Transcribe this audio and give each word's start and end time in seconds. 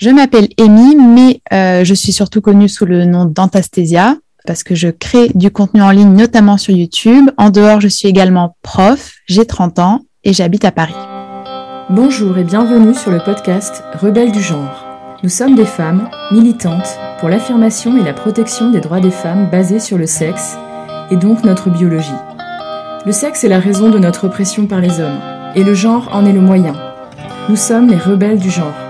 Je 0.00 0.08
m'appelle 0.08 0.48
Amy, 0.58 0.96
mais 0.96 1.42
euh, 1.52 1.84
je 1.84 1.92
suis 1.92 2.12
surtout 2.12 2.40
connue 2.40 2.70
sous 2.70 2.86
le 2.86 3.04
nom 3.04 3.26
d'Antasthesia 3.26 4.16
parce 4.46 4.64
que 4.64 4.74
je 4.74 4.88
crée 4.88 5.28
du 5.34 5.50
contenu 5.50 5.82
en 5.82 5.90
ligne, 5.90 6.14
notamment 6.14 6.56
sur 6.56 6.74
YouTube. 6.74 7.28
En 7.36 7.50
dehors, 7.50 7.82
je 7.82 7.88
suis 7.88 8.08
également 8.08 8.56
prof, 8.62 9.12
j'ai 9.26 9.44
30 9.44 9.78
ans 9.78 10.00
et 10.24 10.32
j'habite 10.32 10.64
à 10.64 10.72
Paris. 10.72 10.94
Bonjour 11.90 12.38
et 12.38 12.44
bienvenue 12.44 12.94
sur 12.94 13.10
le 13.10 13.18
podcast 13.18 13.84
Rebelles 14.00 14.32
du 14.32 14.40
genre. 14.40 14.86
Nous 15.22 15.28
sommes 15.28 15.54
des 15.54 15.66
femmes 15.66 16.08
militantes 16.32 16.98
pour 17.18 17.28
l'affirmation 17.28 17.98
et 17.98 18.02
la 18.02 18.14
protection 18.14 18.70
des 18.70 18.80
droits 18.80 19.00
des 19.00 19.10
femmes 19.10 19.50
basés 19.50 19.80
sur 19.80 19.98
le 19.98 20.06
sexe 20.06 20.56
et 21.10 21.16
donc 21.16 21.44
notre 21.44 21.68
biologie. 21.68 22.08
Le 23.04 23.12
sexe 23.12 23.44
est 23.44 23.48
la 23.48 23.60
raison 23.60 23.90
de 23.90 23.98
notre 23.98 24.24
oppression 24.24 24.66
par 24.66 24.80
les 24.80 24.98
hommes, 24.98 25.20
et 25.54 25.62
le 25.62 25.74
genre 25.74 26.08
en 26.12 26.24
est 26.24 26.32
le 26.32 26.40
moyen. 26.40 26.74
Nous 27.50 27.56
sommes 27.56 27.88
les 27.88 27.98
rebelles 27.98 28.38
du 28.38 28.48
genre. 28.48 28.89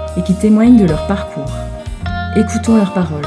et 0.17 0.23
qui 0.23 0.33
témoignent 0.33 0.77
de 0.77 0.85
leur 0.85 1.07
parcours. 1.07 1.51
Écoutons 2.35 2.77
leurs 2.77 2.93
paroles. 2.93 3.25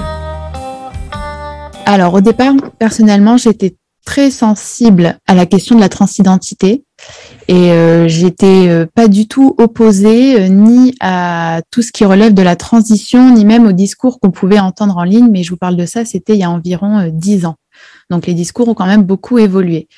Alors 1.87 2.15
au 2.15 2.20
départ, 2.20 2.55
personnellement, 2.78 3.36
j'étais 3.36 3.77
très 4.05 4.31
sensible 4.31 5.19
à 5.27 5.34
la 5.34 5.47
question 5.47 5.77
de 5.77 5.81
la 5.81 5.89
transidentité 5.89 6.84
et 7.48 7.72
euh, 7.72 8.06
j'étais 8.06 8.69
euh, 8.69 8.86
pas 8.86 9.09
du 9.09 9.27
tout 9.27 9.55
opposée 9.59 10.41
euh, 10.41 10.48
ni 10.48 10.94
à 11.00 11.62
tout 11.70 11.83
ce 11.83 11.91
qui 11.91 12.05
relève 12.05 12.34
de 12.34 12.42
la 12.42 12.56
transition 12.56 13.34
ni 13.34 13.44
même 13.44 13.66
au 13.66 13.72
discours 13.72 14.20
qu'on 14.20 14.31
pouvait 14.31 14.59
entendre 14.59 14.98
en 14.98 15.05
ligne 15.05 15.28
mais 15.31 15.42
je 15.42 15.50
vous 15.50 15.56
parle 15.56 15.77
de 15.77 15.87
ça 15.87 16.05
c'était 16.05 16.34
il 16.34 16.41
y 16.41 16.44
a 16.44 16.50
environ 16.50 17.09
dix 17.12 17.47
ans 17.47 17.56
donc 18.11 18.27
les 18.27 18.34
discours 18.34 18.69
ont 18.69 18.75
quand 18.75 18.87
même 18.87 19.03
beaucoup 19.03 19.39
évolué 19.39 19.89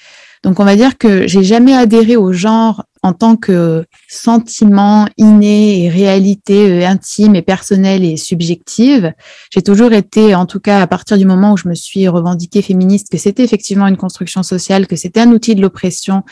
donc 0.47 0.61
on 0.61 0.64
va 0.64 0.77
dire 0.77 0.97
que 0.97 1.27
j'ai 1.27 1.42
jamais 1.42 1.75
adhéré 1.75 2.14
au 2.14 2.33
genre 2.33 2.84
en 3.02 3.12
tant 3.12 3.34
que 3.34 3.84
sentiment 4.08 5.08
inné 5.16 5.83
et 5.83 5.89
réalité 5.89 6.70
euh, 6.70 6.86
intime 6.86 7.34
et 7.34 7.42
personnelle 7.42 8.05
et 8.05 8.16
subjective. 8.16 9.12
J'ai 9.50 9.62
toujours 9.62 9.92
été, 9.92 10.36
en 10.36 10.47
tout 10.47 10.61
cas 10.61 10.80
à 10.80 10.86
partir 10.86 11.19
du 11.19 11.24
moment 11.24 11.55
où 11.55 11.56
je 11.56 11.69
me 11.69 11.74
suis 11.74 12.06
revendiquée 12.06 12.62
féministe, 12.62 13.08
que 13.11 13.19
c'était 13.19 13.42
effectivement 13.42 13.89
une 13.89 13.97
construction 13.97 14.44
sociale, 14.44 14.86
que 14.86 14.94
c'était 14.94 15.19
un 15.19 15.33
outil 15.33 15.56
de 15.56 15.62
l'oppression 15.62 16.22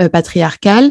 euh, 0.00 0.08
patriarcale. 0.08 0.90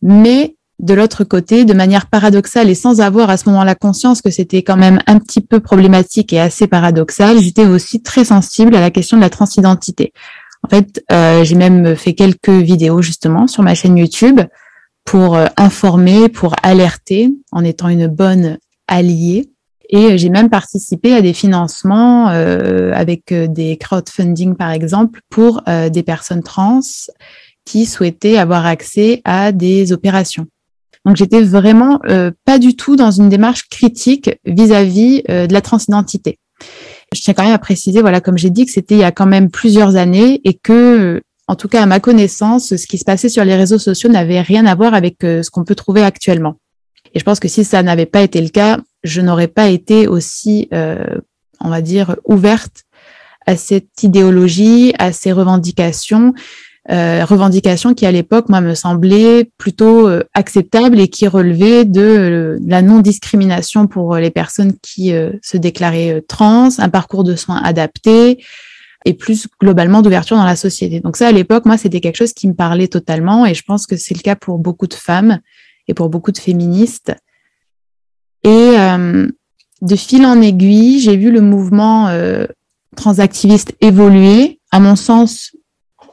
Mais 0.00 0.54
de 0.78 0.94
l'autre 0.94 1.24
côté, 1.24 1.64
de 1.64 1.74
manière 1.74 2.06
paradoxale 2.06 2.70
et 2.70 2.76
sans 2.76 3.00
avoir 3.00 3.30
à 3.30 3.36
ce 3.36 3.48
moment-là 3.48 3.74
conscience 3.74 4.22
que 4.22 4.30
c'était 4.30 4.62
quand 4.62 4.76
même 4.76 5.00
un 5.08 5.18
petit 5.18 5.40
peu 5.40 5.58
problématique 5.58 6.32
et 6.32 6.38
assez 6.38 6.68
paradoxal, 6.68 7.40
j'étais 7.40 7.66
aussi 7.66 8.00
très 8.00 8.24
sensible 8.24 8.76
à 8.76 8.80
la 8.80 8.92
question 8.92 9.16
de 9.16 9.22
la 9.22 9.30
transidentité. 9.30 10.12
En 10.66 10.68
fait, 10.68 11.04
euh, 11.12 11.44
j'ai 11.44 11.54
même 11.54 11.94
fait 11.94 12.14
quelques 12.14 12.48
vidéos 12.48 13.00
justement 13.00 13.46
sur 13.46 13.62
ma 13.62 13.76
chaîne 13.76 13.96
YouTube 13.96 14.40
pour 15.04 15.36
euh, 15.36 15.46
informer, 15.56 16.28
pour 16.28 16.56
alerter 16.64 17.30
en 17.52 17.62
étant 17.62 17.88
une 17.88 18.08
bonne 18.08 18.58
alliée. 18.88 19.48
Et 19.88 20.18
j'ai 20.18 20.28
même 20.28 20.50
participé 20.50 21.14
à 21.14 21.22
des 21.22 21.34
financements 21.34 22.30
euh, 22.30 22.90
avec 22.94 23.32
des 23.32 23.76
crowdfunding, 23.76 24.56
par 24.56 24.72
exemple, 24.72 25.20
pour 25.30 25.62
des 25.62 26.02
personnes 26.02 26.42
trans 26.42 26.80
qui 27.64 27.86
souhaitaient 27.86 28.36
avoir 28.36 28.66
accès 28.66 29.22
à 29.24 29.52
des 29.52 29.92
opérations. 29.92 30.46
Donc 31.04 31.14
j'étais 31.14 31.42
vraiment 31.42 32.00
pas 32.44 32.58
du 32.58 32.74
tout 32.74 32.96
dans 32.96 33.12
une 33.12 33.28
démarche 33.28 33.68
critique 33.68 34.30
vis-à-vis 34.44 35.20
-vis, 35.20 35.46
de 35.46 35.52
la 35.52 35.60
transidentité 35.60 36.40
je 37.16 37.22
tiens 37.22 37.34
quand 37.34 37.44
même 37.44 37.52
à 37.52 37.58
préciser, 37.58 38.00
voilà, 38.00 38.20
comme 38.20 38.38
j'ai 38.38 38.50
dit, 38.50 38.66
que 38.66 38.72
c'était 38.72 38.94
il 38.94 39.00
y 39.00 39.04
a 39.04 39.12
quand 39.12 39.26
même 39.26 39.50
plusieurs 39.50 39.96
années 39.96 40.40
et 40.44 40.54
que, 40.54 41.22
en 41.48 41.56
tout 41.56 41.68
cas 41.68 41.82
à 41.82 41.86
ma 41.86 42.00
connaissance, 42.00 42.76
ce 42.76 42.86
qui 42.86 42.98
se 42.98 43.04
passait 43.04 43.28
sur 43.28 43.44
les 43.44 43.56
réseaux 43.56 43.78
sociaux 43.78 44.10
n'avait 44.10 44.40
rien 44.40 44.66
à 44.66 44.74
voir 44.74 44.94
avec 44.94 45.24
euh, 45.24 45.42
ce 45.42 45.50
qu'on 45.50 45.64
peut 45.64 45.74
trouver 45.74 46.02
actuellement. 46.02 46.56
Et 47.14 47.18
je 47.18 47.24
pense 47.24 47.40
que 47.40 47.48
si 47.48 47.64
ça 47.64 47.82
n'avait 47.82 48.06
pas 48.06 48.22
été 48.22 48.40
le 48.40 48.48
cas, 48.48 48.78
je 49.02 49.20
n'aurais 49.20 49.48
pas 49.48 49.68
été 49.68 50.06
aussi, 50.06 50.68
euh, 50.74 51.04
on 51.60 51.70
va 51.70 51.80
dire, 51.80 52.16
ouverte 52.24 52.84
à 53.46 53.56
cette 53.56 54.02
idéologie, 54.02 54.92
à 54.98 55.12
ces 55.12 55.32
revendications 55.32 56.34
euh, 56.88 57.24
revendication 57.24 57.94
qui 57.94 58.06
à 58.06 58.12
l'époque 58.12 58.48
moi 58.48 58.60
me 58.60 58.74
semblait 58.76 59.50
plutôt 59.58 60.06
euh, 60.06 60.22
acceptable 60.34 61.00
et 61.00 61.08
qui 61.08 61.26
relevait 61.26 61.84
de 61.84 62.00
euh, 62.00 62.58
la 62.64 62.80
non-discrimination 62.80 63.88
pour 63.88 64.14
les 64.16 64.30
personnes 64.30 64.74
qui 64.82 65.12
se 65.42 65.56
déclaraient 65.56 66.22
trans, 66.28 66.68
un 66.78 66.88
parcours 66.88 67.24
de 67.24 67.34
soins 67.34 67.60
adapté 67.62 68.44
et 69.04 69.14
plus 69.14 69.48
globalement 69.60 70.00
d'ouverture 70.00 70.36
dans 70.36 70.44
la 70.44 70.54
société. 70.54 71.00
Donc 71.00 71.16
ça 71.16 71.26
à 71.26 71.32
l'époque 71.32 71.66
moi 71.66 71.76
c'était 71.76 72.00
quelque 72.00 72.16
chose 72.16 72.32
qui 72.32 72.46
me 72.46 72.54
parlait 72.54 72.88
totalement 72.88 73.46
et 73.46 73.54
je 73.54 73.62
pense 73.64 73.86
que 73.86 73.96
c'est 73.96 74.14
le 74.14 74.22
cas 74.22 74.36
pour 74.36 74.58
beaucoup 74.58 74.86
de 74.86 74.94
femmes 74.94 75.40
et 75.88 75.94
pour 75.94 76.08
beaucoup 76.08 76.30
de 76.30 76.38
féministes. 76.38 77.14
Et 78.44 78.76
de 79.82 79.96
fil 79.96 80.24
en 80.24 80.40
aiguille, 80.40 81.00
j'ai 81.00 81.16
vu 81.16 81.32
le 81.32 81.40
mouvement 81.40 82.08
transactiviste 82.96 83.74
évoluer, 83.80 84.60
à 84.70 84.78
mon 84.78 84.94
sens 84.94 85.55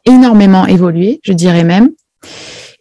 énormément 0.05 0.65
évolué, 0.65 1.19
je 1.23 1.33
dirais 1.33 1.63
même. 1.63 1.91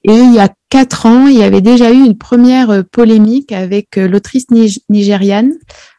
Et 0.04 0.14
il 0.14 0.34
y 0.34 0.40
a 0.40 0.48
quatre 0.68 1.06
ans, 1.06 1.28
il 1.28 1.38
y 1.38 1.44
avait 1.44 1.60
déjà 1.60 1.92
eu 1.92 2.04
une 2.04 2.18
première 2.18 2.70
euh, 2.70 2.82
polémique 2.82 3.52
avec 3.52 3.98
euh, 3.98 4.08
l'autrice 4.08 4.46
nigériane 4.88 5.52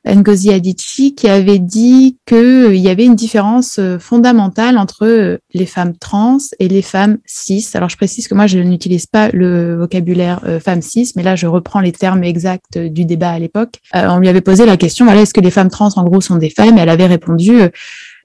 Ngozi 0.06 0.52
Adichie 0.52 1.16
qui 1.16 1.30
avait 1.30 1.60
dit 1.60 2.18
qu'il 2.26 2.38
euh, 2.38 2.76
y 2.76 2.90
avait 2.90 3.06
une 3.06 3.16
différence 3.16 3.80
fondamentale 4.00 4.78
entre 4.78 5.40
les 5.54 5.66
femmes 5.66 5.96
trans 5.96 6.40
et 6.60 6.68
les 6.68 6.82
femmes 6.82 7.20
cis. 7.26 7.66
Alors 7.76 7.88
je 7.88 7.96
précise 7.96 8.28
que 8.28 8.34
moi 8.34 8.46
je 8.46 8.60
n'utilise 8.60 9.06
pas 9.06 9.30
le 9.32 9.78
vocabulaire 9.78 10.42
femme 10.60 10.82
cis, 10.82 11.14
mais 11.16 11.24
là 11.24 11.38
je 11.38 11.48
reprends 11.48 11.80
les 11.80 11.94
termes 11.94 12.24
exacts 12.24 12.78
du 12.78 13.06
débat 13.06 13.32
à 13.32 13.40
l'époque. 13.40 13.80
on 13.94 14.18
lui 14.18 14.28
avait 14.28 14.42
posé 14.42 14.66
la 14.66 14.76
question 14.76 15.06
voilà 15.06 15.22
est-ce 15.22 15.34
que 15.34 15.40
les 15.40 15.52
femmes 15.52 15.70
trans 15.70 15.90
en 15.96 16.04
gros 16.04 16.20
sont 16.20 16.36
des 16.36 16.50
femmes? 16.50 16.78
Et 16.78 16.82
elle 16.82 16.90
avait 16.90 17.08
répondu 17.08 17.62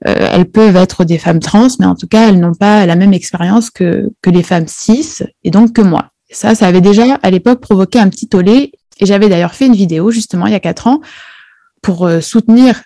euh, 0.07 0.15
elles 0.33 0.49
peuvent 0.49 0.77
être 0.77 1.05
des 1.05 1.19
femmes 1.19 1.41
trans, 1.41 1.69
mais 1.81 1.87
en 1.87 1.97
tout 1.97 2.07
cas, 2.07 2.29
elles 2.29 2.39
n'ont 2.39 2.55
pas 2.55 2.87
la 2.87 2.95
même 2.95 3.13
expérience 3.13 3.71
que, 3.71 4.11
que 4.23 4.31
les 4.31 4.43
femmes 4.43 4.69
cis, 4.69 5.25
et 5.43 5.51
donc 5.51 5.73
que 5.73 5.83
moi. 5.83 6.09
ça, 6.31 6.55
ça 6.55 6.67
avait 6.67 6.81
déjà 6.81 7.15
à 7.23 7.31
l'époque 7.31 7.61
provoqué 7.61 7.99
un 7.99 8.09
petit 8.09 8.29
tollé, 8.29 8.73
et 9.01 9.07
j'avais 9.07 9.29
d'ailleurs 9.29 9.55
fait 9.55 9.67
une 9.67 9.75
vidéo 9.75 10.11
justement 10.11 10.47
il 10.47 10.53
y 10.53 10.57
a 10.57 10.61
quatre 10.61 10.87
ans 10.87 11.01
pour 11.83 12.07
euh, 12.07 12.21
soutenir 12.21 12.83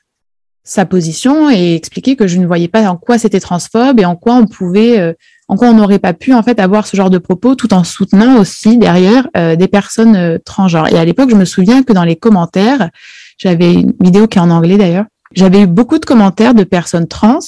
sa 0.64 0.86
position 0.86 1.50
et 1.50 1.74
expliquer 1.74 2.14
que 2.14 2.28
je 2.28 2.38
ne 2.38 2.46
voyais 2.46 2.68
pas 2.68 2.88
en 2.88 2.96
quoi 2.96 3.18
c'était 3.18 3.40
transphobe 3.40 3.98
et 3.98 4.04
en 4.04 4.14
quoi 4.14 4.34
on 4.34 4.46
pouvait, 4.46 5.00
euh, 5.00 5.12
en 5.48 5.56
quoi 5.56 5.68
on 5.68 5.74
n'aurait 5.74 5.98
pas 5.98 6.12
pu 6.12 6.32
en 6.34 6.42
fait 6.42 6.60
avoir 6.60 6.86
ce 6.86 6.96
genre 6.96 7.10
de 7.10 7.18
propos, 7.18 7.56
tout 7.56 7.74
en 7.74 7.82
soutenant 7.82 8.38
aussi 8.38 8.78
derrière 8.78 9.26
des 9.34 9.66
personnes 9.66 10.38
transgenres. 10.44 10.86
Et 10.92 10.98
à 10.98 11.04
l'époque, 11.04 11.30
je 11.30 11.34
me 11.34 11.44
souviens 11.44 11.82
que 11.82 11.92
dans 11.92 12.04
les 12.04 12.14
commentaires, 12.14 12.90
j'avais 13.38 13.74
une 13.74 13.92
vidéo 14.00 14.28
qui 14.28 14.38
est 14.38 14.40
en 14.40 14.50
anglais 14.50 14.78
d'ailleurs, 14.78 15.06
j'avais 15.34 15.62
eu 15.62 15.66
beaucoup 15.66 15.98
de 15.98 16.04
commentaires 16.04 16.54
de 16.54 16.64
personnes 16.64 17.08
trans 17.08 17.38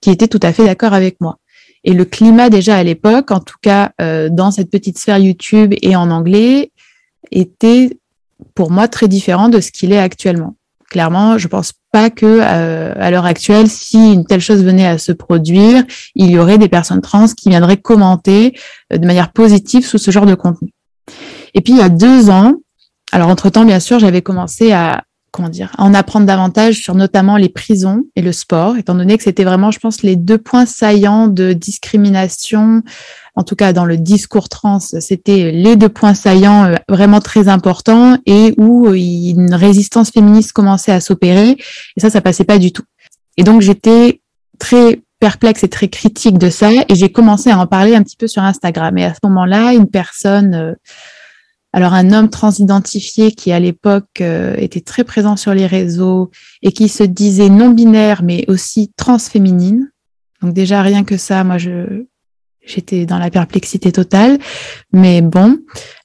qui 0.00 0.10
étaient 0.10 0.28
tout 0.28 0.40
à 0.42 0.52
fait 0.52 0.64
d'accord 0.64 0.94
avec 0.94 1.20
moi. 1.20 1.38
Et 1.84 1.92
le 1.92 2.04
climat 2.04 2.48
déjà 2.48 2.76
à 2.76 2.82
l'époque, 2.82 3.30
en 3.30 3.40
tout 3.40 3.56
cas 3.60 3.92
euh, 4.00 4.28
dans 4.30 4.50
cette 4.50 4.70
petite 4.70 4.98
sphère 4.98 5.18
YouTube 5.18 5.74
et 5.82 5.96
en 5.96 6.10
anglais, 6.10 6.70
était 7.30 7.98
pour 8.54 8.70
moi 8.70 8.88
très 8.88 9.08
différent 9.08 9.48
de 9.48 9.60
ce 9.60 9.70
qu'il 9.70 9.92
est 9.92 9.98
actuellement. 9.98 10.56
Clairement, 10.90 11.38
je 11.38 11.48
pense 11.48 11.72
pas 11.90 12.10
que 12.10 12.26
euh, 12.26 12.92
à 12.96 13.10
l'heure 13.10 13.24
actuelle, 13.24 13.68
si 13.68 14.12
une 14.12 14.26
telle 14.26 14.40
chose 14.40 14.62
venait 14.62 14.86
à 14.86 14.98
se 14.98 15.10
produire, 15.10 15.84
il 16.14 16.30
y 16.30 16.38
aurait 16.38 16.58
des 16.58 16.68
personnes 16.68 17.00
trans 17.00 17.26
qui 17.28 17.48
viendraient 17.48 17.78
commenter 17.78 18.54
euh, 18.92 18.98
de 18.98 19.06
manière 19.06 19.32
positive 19.32 19.86
sous 19.86 19.98
ce 19.98 20.10
genre 20.10 20.26
de 20.26 20.34
contenu. 20.34 20.72
Et 21.54 21.62
puis 21.62 21.72
il 21.72 21.78
y 21.78 21.82
a 21.82 21.88
deux 21.88 22.30
ans, 22.30 22.52
alors 23.10 23.28
entre 23.28 23.50
temps, 23.50 23.64
bien 23.64 23.80
sûr, 23.80 23.98
j'avais 23.98 24.22
commencé 24.22 24.72
à, 24.72 25.04
comment 25.32 25.48
dire, 25.48 25.72
en 25.78 25.94
apprendre 25.94 26.26
davantage 26.26 26.76
sur 26.76 26.94
notamment 26.94 27.36
les 27.36 27.48
prisons 27.48 28.04
et 28.16 28.22
le 28.22 28.32
sport, 28.32 28.76
étant 28.76 28.94
donné 28.94 29.16
que 29.16 29.24
c'était 29.24 29.44
vraiment, 29.44 29.70
je 29.70 29.80
pense, 29.80 30.02
les 30.02 30.14
deux 30.14 30.38
points 30.38 30.66
saillants 30.66 31.26
de 31.26 31.54
discrimination, 31.54 32.82
en 33.34 33.42
tout 33.42 33.56
cas 33.56 33.72
dans 33.72 33.86
le 33.86 33.96
discours 33.96 34.50
trans, 34.50 34.78
c'était 34.78 35.50
les 35.50 35.76
deux 35.76 35.88
points 35.88 36.14
saillants 36.14 36.66
euh, 36.66 36.74
vraiment 36.88 37.20
très 37.20 37.48
importants 37.48 38.18
et 38.26 38.54
où 38.58 38.88
euh, 38.88 38.94
une 38.94 39.54
résistance 39.54 40.10
féministe 40.10 40.52
commençait 40.52 40.92
à 40.92 41.00
s'opérer, 41.00 41.56
et 41.96 42.00
ça, 42.00 42.10
ça 42.10 42.20
passait 42.20 42.44
pas 42.44 42.58
du 42.58 42.70
tout. 42.72 42.84
Et 43.38 43.42
donc 43.42 43.62
j'étais 43.62 44.20
très 44.58 45.00
perplexe 45.18 45.64
et 45.64 45.68
très 45.68 45.88
critique 45.88 46.36
de 46.36 46.50
ça, 46.50 46.70
et 46.70 46.94
j'ai 46.94 47.10
commencé 47.10 47.50
à 47.50 47.58
en 47.58 47.66
parler 47.66 47.94
un 47.94 48.02
petit 48.02 48.16
peu 48.16 48.26
sur 48.26 48.42
Instagram. 48.42 48.98
Et 48.98 49.04
à 49.04 49.14
ce 49.14 49.20
moment-là, 49.24 49.72
une 49.72 49.88
personne 49.88 50.54
euh, 50.54 50.74
Alors 51.72 51.94
un 51.94 52.12
homme 52.12 52.28
transidentifié 52.28 53.32
qui 53.32 53.50
à 53.50 53.58
l'époque 53.58 54.20
euh, 54.20 54.54
était 54.58 54.80
très 54.80 55.04
présent 55.04 55.36
sur 55.36 55.54
les 55.54 55.66
réseaux 55.66 56.30
et 56.62 56.72
qui 56.72 56.88
se 56.88 57.02
disait 57.02 57.48
non 57.48 57.70
binaire 57.70 58.22
mais 58.22 58.44
aussi 58.48 58.92
transféminine. 58.96 59.90
Donc 60.42 60.52
déjà 60.52 60.82
rien 60.82 61.04
que 61.04 61.16
ça, 61.16 61.44
moi 61.44 61.58
je 61.58 62.04
j'étais 62.64 63.06
dans 63.06 63.18
la 63.18 63.30
perplexité 63.30 63.90
totale, 63.90 64.38
mais 64.92 65.20
bon, 65.20 65.58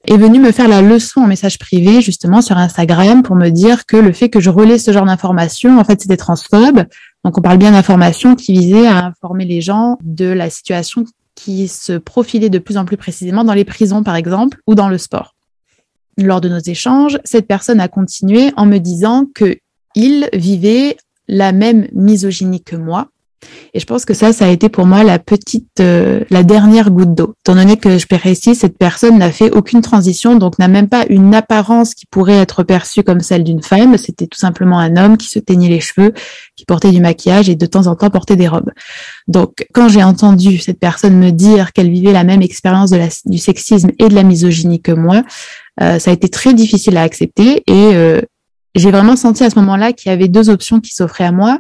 est 0.06 0.18
venu 0.18 0.40
me 0.40 0.52
faire 0.52 0.68
la 0.68 0.81
leçon 0.81 1.22
en 1.22 1.28
message 1.28 1.60
privé 1.60 2.02
justement 2.02 2.42
sur 2.42 2.58
Instagram 2.58 3.22
pour 3.22 3.36
me 3.36 3.50
dire 3.50 3.86
que 3.86 3.98
le 3.98 4.12
fait 4.12 4.30
que 4.30 4.40
je 4.40 4.50
relais 4.50 4.80
ce 4.80 4.92
genre 4.92 5.06
d'informations, 5.06 5.80
en 5.80 5.84
fait, 5.84 6.02
c'était 6.02 6.18
transphobe. 6.18 6.86
Donc 7.24 7.38
on 7.38 7.42
parle 7.42 7.58
bien 7.60 7.72
d'informations 7.72 8.36
qui 8.36 8.54
visaient 8.54 8.88
à 8.88 9.06
informer 9.06 9.46
les 9.46 9.62
gens 9.62 9.98
de 10.04 10.25
la 10.25 10.50
situation 10.50 11.04
qui 11.36 11.68
se 11.68 11.94
profilait 11.94 12.50
de 12.50 12.60
plus 12.60 12.78
en 12.78 12.86
plus 12.86 12.98
précisément 12.98 13.44
dans 13.44 13.54
les 13.54 13.66
prisons 13.66 14.02
par 14.02 14.16
exemple 14.16 14.58
ou 14.66 14.74
dans 14.74 14.90
le 14.90 14.98
sport 14.98 15.37
lors 16.18 16.42
de 16.42 16.50
nos 16.50 16.60
échanges, 16.60 17.19
cette 17.24 17.48
personne 17.48 17.80
a 17.80 17.88
continué 17.88 18.52
en 18.58 18.66
me 18.66 18.78
disant 18.78 19.25
que 19.34 19.58
il 19.96 20.30
vivait 20.34 20.98
la 21.28 21.52
même 21.52 21.88
misogynie 21.94 22.64
que 22.64 22.75
moi. 22.75 23.10
Et 23.74 23.80
je 23.80 23.86
pense 23.86 24.06
que 24.06 24.14
ça, 24.14 24.34
ça 24.34 24.46
a 24.46 24.50
été 24.50 24.69
pour 24.69 24.86
moi 24.86 25.04
la 25.04 25.19
petite, 25.19 25.80
euh, 25.80 26.22
la 26.30 26.44
dernière 26.44 26.90
goutte 26.90 27.14
d'eau. 27.14 27.36
Étant 27.42 27.56
donné 27.56 27.78
que 27.78 27.98
je 27.98 28.08
précise, 28.08 28.60
cette 28.60 28.78
personne 28.78 29.18
n'a 29.19 29.31
fait 29.31 29.52
aucune 29.52 29.81
transition, 29.81 30.36
donc 30.36 30.58
n'a 30.58 30.68
même 30.68 30.90
pas 30.90 31.06
une 31.10 31.36
apparence 31.36 31.94
qui 31.94 32.06
pourrait 32.08 32.38
être 32.38 32.64
perçue 32.64 33.04
comme 33.04 33.19
celle 33.19 33.44
d'une 33.44 33.62
femme. 33.62 33.98
C'était 33.98 34.28
tout 34.28 34.40
simplement 34.40 34.80
un 34.80 34.98
homme 34.98 35.18
qui 35.18 35.28
se 35.28 35.40
teignait 35.40 35.69
les 35.69 35.80
cheveux, 35.80 36.14
qui 36.56 36.66
portait 36.66 36.92
du 36.92 37.00
maquillage 37.00 37.50
et 37.50 37.56
de 37.56 37.66
temps 37.66 37.88
en 37.88 37.96
temps 37.96 38.10
portait 38.10 38.36
des 38.36 38.48
robes. 38.48 38.72
Donc, 39.28 39.68
quand 39.74 39.88
j'ai 39.88 40.04
entendu 40.04 40.58
cette 40.58 40.80
personne 40.80 41.18
me 41.18 41.31
dire 41.31 41.74
qu'elle 41.74 41.92
vivait 41.92 42.14
la 42.14 42.24
même 42.24 42.42
expérience 42.42 42.92
du 43.25 43.38
sexisme 43.38 43.92
et 44.00 44.08
de 44.08 44.16
la 44.16 44.24
misogynie 44.24 44.81
que 44.81 44.92
moi, 44.92 45.24
euh, 45.81 46.00
ça 46.00 46.12
a 46.12 46.13
été 46.13 46.29
très 46.29 46.53
difficile 46.53 46.97
à 46.97 47.03
accepter 47.03 47.63
et 47.68 47.95
euh, 47.95 48.21
j'ai 48.75 48.91
vraiment 48.91 49.15
senti 49.15 49.44
à 49.44 49.50
ce 49.50 49.59
moment-là 49.59 49.94
qu'il 49.94 50.09
y 50.09 50.13
avait 50.13 50.27
deux 50.27 50.50
options 50.50 50.79
qui 50.79 50.94
s'offraient 50.94 51.25
à 51.25 51.31
moi, 51.31 51.59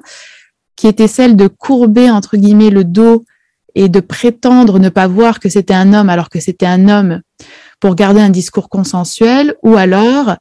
qui 0.75 0.87
étaient 0.87 1.07
celle 1.07 1.35
de 1.35 1.47
courber 1.47 2.09
entre 2.09 2.37
guillemets 2.37 2.69
le 2.69 2.83
dos 2.83 3.25
et 3.75 3.89
de 3.89 3.99
prétendre 3.99 4.79
ne 4.79 4.89
pas 4.89 5.07
voir 5.07 5.39
que 5.39 5.49
c'était 5.49 5.73
un 5.73 5.93
homme 5.93 6.09
alors 6.09 6.29
que 6.29 6.39
c'était 6.39 6.65
un 6.65 6.89
homme 6.89 7.21
pour 7.79 7.95
garder 7.95 8.21
un 8.21 8.29
discours 8.29 8.69
consensuel, 8.69 9.55
ou 9.63 9.75
alors 9.75 10.35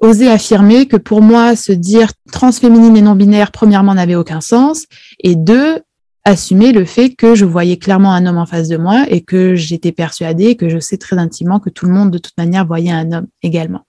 oser 0.00 0.28
affirmer 0.28 0.86
que 0.86 0.96
pour 0.96 1.22
moi, 1.22 1.56
se 1.56 1.72
dire 1.72 2.10
transféminine 2.32 2.96
et 2.96 3.02
non 3.02 3.14
binaire, 3.14 3.50
premièrement, 3.52 3.94
n'avait 3.94 4.14
aucun 4.14 4.40
sens, 4.40 4.84
et 5.20 5.34
deux, 5.34 5.80
assumer 6.24 6.72
le 6.72 6.84
fait 6.84 7.14
que 7.14 7.34
je 7.34 7.44
voyais 7.44 7.78
clairement 7.78 8.12
un 8.12 8.26
homme 8.26 8.38
en 8.38 8.46
face 8.46 8.68
de 8.68 8.76
moi 8.76 9.06
et 9.08 9.22
que 9.22 9.54
j'étais 9.54 9.92
persuadée, 9.92 10.56
que 10.56 10.68
je 10.68 10.78
sais 10.78 10.98
très 10.98 11.16
intimement 11.16 11.60
que 11.60 11.70
tout 11.70 11.86
le 11.86 11.92
monde 11.92 12.10
de 12.10 12.18
toute 12.18 12.36
manière 12.36 12.66
voyait 12.66 12.90
un 12.90 13.12
homme 13.12 13.26
également. 13.42 13.86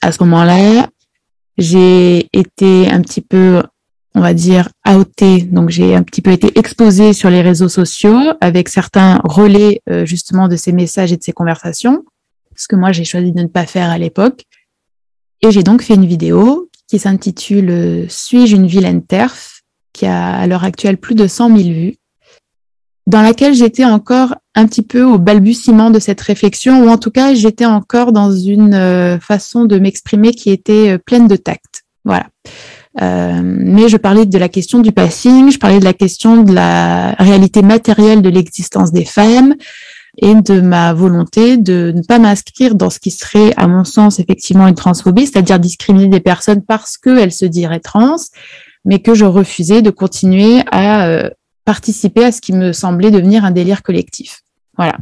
À 0.00 0.12
ce 0.12 0.22
moment-là, 0.22 0.88
j'ai 1.58 2.28
été 2.32 2.88
un 2.88 3.02
petit 3.02 3.20
peu, 3.20 3.62
on 4.14 4.20
va 4.20 4.34
dire, 4.34 4.68
outée, 4.88 5.42
donc 5.42 5.70
j'ai 5.70 5.94
un 5.94 6.02
petit 6.02 6.22
peu 6.22 6.30
été 6.30 6.58
exposée 6.58 7.12
sur 7.12 7.28
les 7.28 7.42
réseaux 7.42 7.68
sociaux 7.68 8.18
avec 8.40 8.68
certains 8.68 9.20
relais 9.24 9.82
euh, 9.90 10.06
justement 10.06 10.48
de 10.48 10.56
ces 10.56 10.72
messages 10.72 11.12
et 11.12 11.16
de 11.16 11.22
ces 11.22 11.32
conversations, 11.32 12.04
ce 12.56 12.68
que 12.68 12.76
moi 12.76 12.92
j'ai 12.92 13.04
choisi 13.04 13.32
de 13.32 13.42
ne 13.42 13.48
pas 13.48 13.66
faire 13.66 13.90
à 13.90 13.98
l'époque. 13.98 14.44
Et 15.42 15.50
j'ai 15.50 15.62
donc 15.62 15.82
fait 15.82 15.94
une 15.94 16.06
vidéo 16.06 16.70
qui 16.86 16.98
s'intitule 16.98 18.06
Suis-je 18.08 18.56
une 18.56 18.66
vilaine 18.66 19.04
terf? 19.04 19.59
Qui 19.92 20.06
a 20.06 20.34
à 20.36 20.46
l'heure 20.46 20.64
actuelle 20.64 20.96
plus 20.96 21.14
de 21.14 21.26
100 21.26 21.56
000 21.56 21.68
vues, 21.70 21.94
dans 23.06 23.22
laquelle 23.22 23.54
j'étais 23.54 23.84
encore 23.84 24.34
un 24.54 24.66
petit 24.66 24.82
peu 24.82 25.02
au 25.02 25.18
balbutiement 25.18 25.90
de 25.90 25.98
cette 25.98 26.20
réflexion, 26.20 26.84
ou 26.84 26.88
en 26.88 26.98
tout 26.98 27.10
cas 27.10 27.34
j'étais 27.34 27.66
encore 27.66 28.12
dans 28.12 28.32
une 28.32 28.74
euh, 28.74 29.18
façon 29.18 29.64
de 29.64 29.78
m'exprimer 29.78 30.32
qui 30.32 30.50
était 30.50 30.90
euh, 30.90 30.98
pleine 30.98 31.26
de 31.26 31.36
tact. 31.36 31.84
Voilà. 32.04 32.26
Euh, 33.00 33.40
mais 33.42 33.88
je 33.88 33.96
parlais 33.96 34.26
de 34.26 34.38
la 34.38 34.48
question 34.48 34.80
du 34.80 34.92
passing, 34.92 35.50
je 35.50 35.58
parlais 35.58 35.78
de 35.78 35.84
la 35.84 35.92
question 35.92 36.42
de 36.42 36.52
la 36.52 37.12
réalité 37.12 37.62
matérielle 37.62 38.22
de 38.22 38.28
l'existence 38.28 38.92
des 38.92 39.04
femmes 39.04 39.54
et 40.18 40.34
de 40.34 40.60
ma 40.60 40.92
volonté 40.92 41.56
de 41.56 41.92
ne 41.94 42.02
pas 42.02 42.18
m'inscrire 42.18 42.74
dans 42.74 42.90
ce 42.90 42.98
qui 42.98 43.10
serait, 43.10 43.52
à 43.56 43.68
mon 43.68 43.84
sens, 43.84 44.18
effectivement 44.18 44.66
une 44.66 44.74
transphobie, 44.74 45.26
c'est-à-dire 45.26 45.60
discriminer 45.60 46.08
des 46.08 46.20
personnes 46.20 46.62
parce 46.62 46.98
qu'elles 46.98 47.32
se 47.32 47.44
diraient 47.44 47.80
trans, 47.80 48.16
mais 48.84 49.00
que 49.00 49.14
je 49.14 49.24
refusais 49.24 49.82
de 49.82 49.90
continuer 49.90 50.62
à 50.70 51.06
euh, 51.06 51.30
participer 51.64 52.24
à 52.24 52.32
ce 52.32 52.40
qui 52.40 52.52
me 52.52 52.72
semblait 52.72 53.10
devenir 53.10 53.44
un 53.44 53.50
délire 53.50 53.82
collectif. 53.82 54.40
Voilà. 54.76 54.96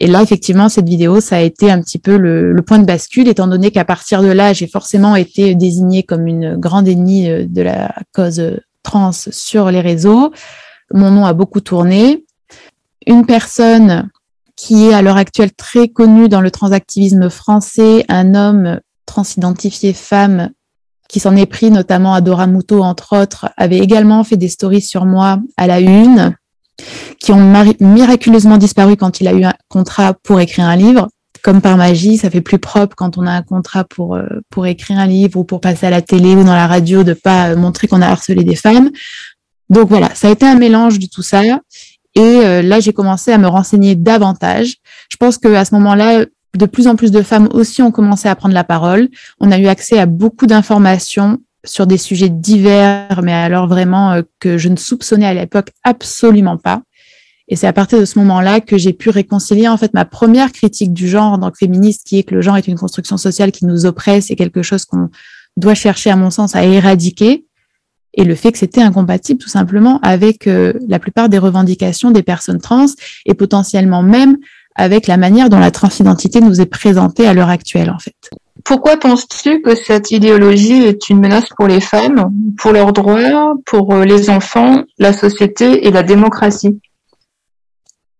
Et 0.00 0.06
là, 0.08 0.22
effectivement, 0.22 0.68
cette 0.68 0.88
vidéo, 0.88 1.20
ça 1.20 1.36
a 1.36 1.40
été 1.40 1.70
un 1.70 1.80
petit 1.80 1.98
peu 1.98 2.16
le, 2.16 2.60
point 2.62 2.78
de 2.78 2.84
bascule, 2.84 3.28
étant 3.28 3.46
donné 3.46 3.70
qu'à 3.70 3.84
partir 3.84 4.22
de 4.22 4.28
là, 4.28 4.52
j'ai 4.52 4.66
forcément 4.66 5.16
été 5.16 5.54
désignée 5.54 6.02
comme 6.02 6.26
une 6.26 6.56
grande 6.56 6.88
ennemie 6.88 7.30
euh, 7.30 7.46
de 7.46 7.62
la 7.62 7.94
cause 8.12 8.42
trans 8.82 9.12
sur 9.12 9.70
les 9.70 9.80
réseaux. 9.80 10.32
Mon 10.92 11.10
nom 11.10 11.24
a 11.24 11.32
beaucoup 11.32 11.60
tourné. 11.60 12.24
Une 13.06 13.26
personne 13.26 14.10
qui 14.54 14.86
est 14.86 14.94
à 14.94 15.02
l'heure 15.02 15.16
actuelle 15.16 15.52
très 15.52 15.88
connue 15.88 16.28
dans 16.28 16.40
le 16.40 16.50
transactivisme 16.50 17.30
français, 17.30 18.04
un 18.08 18.34
homme 18.34 18.80
transidentifié 19.04 19.92
femme 19.92 20.50
qui 21.08 21.20
s'en 21.20 21.36
est 21.36 21.46
pris 21.46 21.70
notamment 21.70 22.14
à 22.14 22.46
Muto, 22.46 22.82
entre 22.82 23.20
autres, 23.20 23.48
avait 23.56 23.78
également 23.78 24.24
fait 24.24 24.36
des 24.36 24.48
stories 24.48 24.82
sur 24.82 25.04
moi 25.04 25.38
à 25.56 25.66
la 25.66 25.80
une, 25.80 26.34
qui 27.20 27.32
ont 27.32 27.64
miraculeusement 27.80 28.58
disparu 28.58 28.96
quand 28.96 29.20
il 29.20 29.28
a 29.28 29.32
eu 29.32 29.44
un 29.44 29.54
contrat 29.68 30.14
pour 30.14 30.40
écrire 30.40 30.66
un 30.66 30.76
livre. 30.76 31.08
Comme 31.42 31.60
par 31.60 31.76
magie, 31.76 32.16
ça 32.16 32.30
fait 32.30 32.40
plus 32.40 32.58
propre 32.58 32.96
quand 32.96 33.18
on 33.18 33.26
a 33.26 33.30
un 33.30 33.42
contrat 33.42 33.84
pour, 33.84 34.16
euh, 34.16 34.26
pour 34.50 34.66
écrire 34.66 34.98
un 34.98 35.06
livre 35.06 35.38
ou 35.38 35.44
pour 35.44 35.60
passer 35.60 35.86
à 35.86 35.90
la 35.90 36.02
télé 36.02 36.34
ou 36.34 36.42
dans 36.42 36.54
la 36.54 36.66
radio 36.66 37.04
de 37.04 37.12
pas 37.12 37.50
euh, 37.50 37.56
montrer 37.56 37.86
qu'on 37.86 38.02
a 38.02 38.08
harcelé 38.08 38.42
des 38.42 38.56
femmes. 38.56 38.90
Donc 39.70 39.88
voilà, 39.88 40.10
ça 40.14 40.28
a 40.28 40.30
été 40.32 40.44
un 40.44 40.56
mélange 40.56 40.98
de 40.98 41.06
tout 41.06 41.22
ça. 41.22 41.42
Et 42.16 42.20
euh, 42.20 42.62
là, 42.62 42.80
j'ai 42.80 42.92
commencé 42.92 43.30
à 43.30 43.38
me 43.38 43.46
renseigner 43.46 43.94
davantage. 43.94 44.76
Je 45.10 45.16
pense 45.18 45.38
que 45.38 45.48
à 45.54 45.64
ce 45.64 45.74
moment-là, 45.74 46.24
de 46.54 46.66
plus 46.66 46.86
en 46.86 46.96
plus 46.96 47.10
de 47.10 47.22
femmes 47.22 47.48
aussi 47.52 47.82
ont 47.82 47.90
commencé 47.90 48.28
à 48.28 48.34
prendre 48.34 48.54
la 48.54 48.64
parole. 48.64 49.08
On 49.40 49.50
a 49.50 49.58
eu 49.58 49.66
accès 49.66 49.98
à 49.98 50.06
beaucoup 50.06 50.46
d'informations 50.46 51.38
sur 51.64 51.86
des 51.86 51.98
sujets 51.98 52.28
divers, 52.28 53.20
mais 53.22 53.32
alors 53.32 53.66
vraiment 53.66 54.12
euh, 54.12 54.22
que 54.40 54.56
je 54.56 54.68
ne 54.68 54.76
soupçonnais 54.76 55.26
à 55.26 55.34
l'époque 55.34 55.70
absolument 55.84 56.56
pas. 56.56 56.82
Et 57.48 57.56
c'est 57.56 57.66
à 57.66 57.72
partir 57.72 58.00
de 58.00 58.04
ce 58.04 58.18
moment-là 58.18 58.60
que 58.60 58.76
j'ai 58.76 58.92
pu 58.92 59.10
réconcilier 59.10 59.68
en 59.68 59.76
fait 59.76 59.94
ma 59.94 60.04
première 60.04 60.52
critique 60.52 60.92
du 60.92 61.08
genre 61.08 61.32
en 61.32 61.38
tant 61.38 61.50
que 61.50 61.58
féministe, 61.58 62.06
qui 62.06 62.18
est 62.18 62.22
que 62.24 62.34
le 62.34 62.42
genre 62.42 62.56
est 62.56 62.66
une 62.66 62.78
construction 62.78 63.16
sociale 63.16 63.52
qui 63.52 63.66
nous 63.66 63.86
oppresse 63.86 64.30
et 64.30 64.36
quelque 64.36 64.62
chose 64.62 64.84
qu'on 64.84 65.10
doit 65.56 65.74
chercher, 65.74 66.10
à 66.10 66.16
mon 66.16 66.30
sens, 66.30 66.56
à 66.56 66.64
éradiquer. 66.64 67.46
Et 68.14 68.24
le 68.24 68.34
fait 68.34 68.50
que 68.50 68.58
c'était 68.58 68.80
incompatible 68.80 69.38
tout 69.38 69.48
simplement 69.48 70.00
avec 70.00 70.46
euh, 70.46 70.72
la 70.88 70.98
plupart 70.98 71.28
des 71.28 71.38
revendications 71.38 72.10
des 72.10 72.22
personnes 72.22 72.60
trans 72.60 72.86
et 73.26 73.34
potentiellement 73.34 74.02
même 74.02 74.38
avec 74.76 75.06
la 75.06 75.16
manière 75.16 75.48
dont 75.48 75.58
la 75.58 75.70
transidentité 75.70 76.40
nous 76.40 76.60
est 76.60 76.66
présentée 76.66 77.26
à 77.26 77.34
l'heure 77.34 77.48
actuelle, 77.48 77.90
en 77.90 77.98
fait. 77.98 78.14
Pourquoi 78.64 78.96
penses-tu 78.96 79.62
que 79.62 79.74
cette 79.74 80.10
idéologie 80.10 80.84
est 80.84 81.08
une 81.08 81.20
menace 81.20 81.48
pour 81.56 81.66
les 81.66 81.80
femmes, 81.80 82.30
pour 82.58 82.72
leurs 82.72 82.92
droits, 82.92 83.54
pour 83.64 83.94
euh, 83.94 84.04
les 84.04 84.28
enfants, 84.28 84.82
la 84.98 85.12
société 85.12 85.86
et 85.86 85.90
la 85.90 86.02
démocratie? 86.02 86.80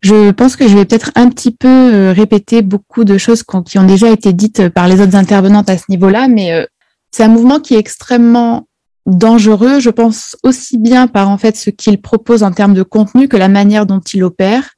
Je 0.02 0.30
pense 0.30 0.56
que 0.56 0.68
je 0.68 0.76
vais 0.76 0.84
peut-être 0.84 1.10
un 1.16 1.30
petit 1.30 1.50
peu 1.50 1.68
euh, 1.68 2.12
répéter 2.12 2.62
beaucoup 2.62 3.04
de 3.04 3.18
choses 3.18 3.42
qui 3.42 3.78
ont 3.78 3.86
déjà 3.86 4.10
été 4.10 4.32
dites 4.32 4.68
par 4.68 4.88
les 4.88 5.00
autres 5.00 5.16
intervenantes 5.16 5.68
à 5.68 5.78
ce 5.78 5.84
niveau-là, 5.88 6.28
mais 6.28 6.52
euh, 6.52 6.64
c'est 7.10 7.24
un 7.24 7.28
mouvement 7.28 7.58
qui 7.58 7.74
est 7.74 7.78
extrêmement 7.78 8.68
dangereux, 9.06 9.80
je 9.80 9.90
pense 9.90 10.36
aussi 10.42 10.78
bien 10.78 11.06
par 11.06 11.28
en 11.28 11.38
fait 11.38 11.56
ce 11.56 11.70
qu'il 11.70 12.00
propose 12.00 12.42
en 12.42 12.52
termes 12.52 12.74
de 12.74 12.82
contenu 12.82 13.26
que 13.28 13.36
la 13.36 13.48
manière 13.48 13.86
dont 13.86 14.00
il 14.00 14.22
opère, 14.22 14.74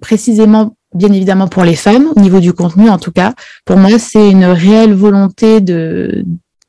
précisément 0.00 0.76
bien 0.94 1.12
évidemment 1.12 1.48
pour 1.48 1.64
les 1.64 1.76
femmes, 1.76 2.08
au 2.14 2.20
niveau 2.20 2.40
du 2.40 2.52
contenu 2.52 2.88
en 2.88 2.98
tout 2.98 3.12
cas. 3.12 3.34
Pour 3.64 3.76
moi, 3.76 3.98
c'est 3.98 4.30
une 4.30 4.44
réelle 4.44 4.94
volonté 4.94 5.60
de, 5.60 6.24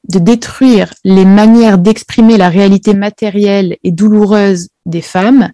de 0.09 0.19
détruire 0.19 0.93
les 1.03 1.25
manières 1.25 1.77
d'exprimer 1.77 2.37
la 2.37 2.49
réalité 2.49 2.93
matérielle 2.93 3.77
et 3.83 3.91
douloureuse 3.91 4.69
des 4.85 5.01
femmes. 5.01 5.49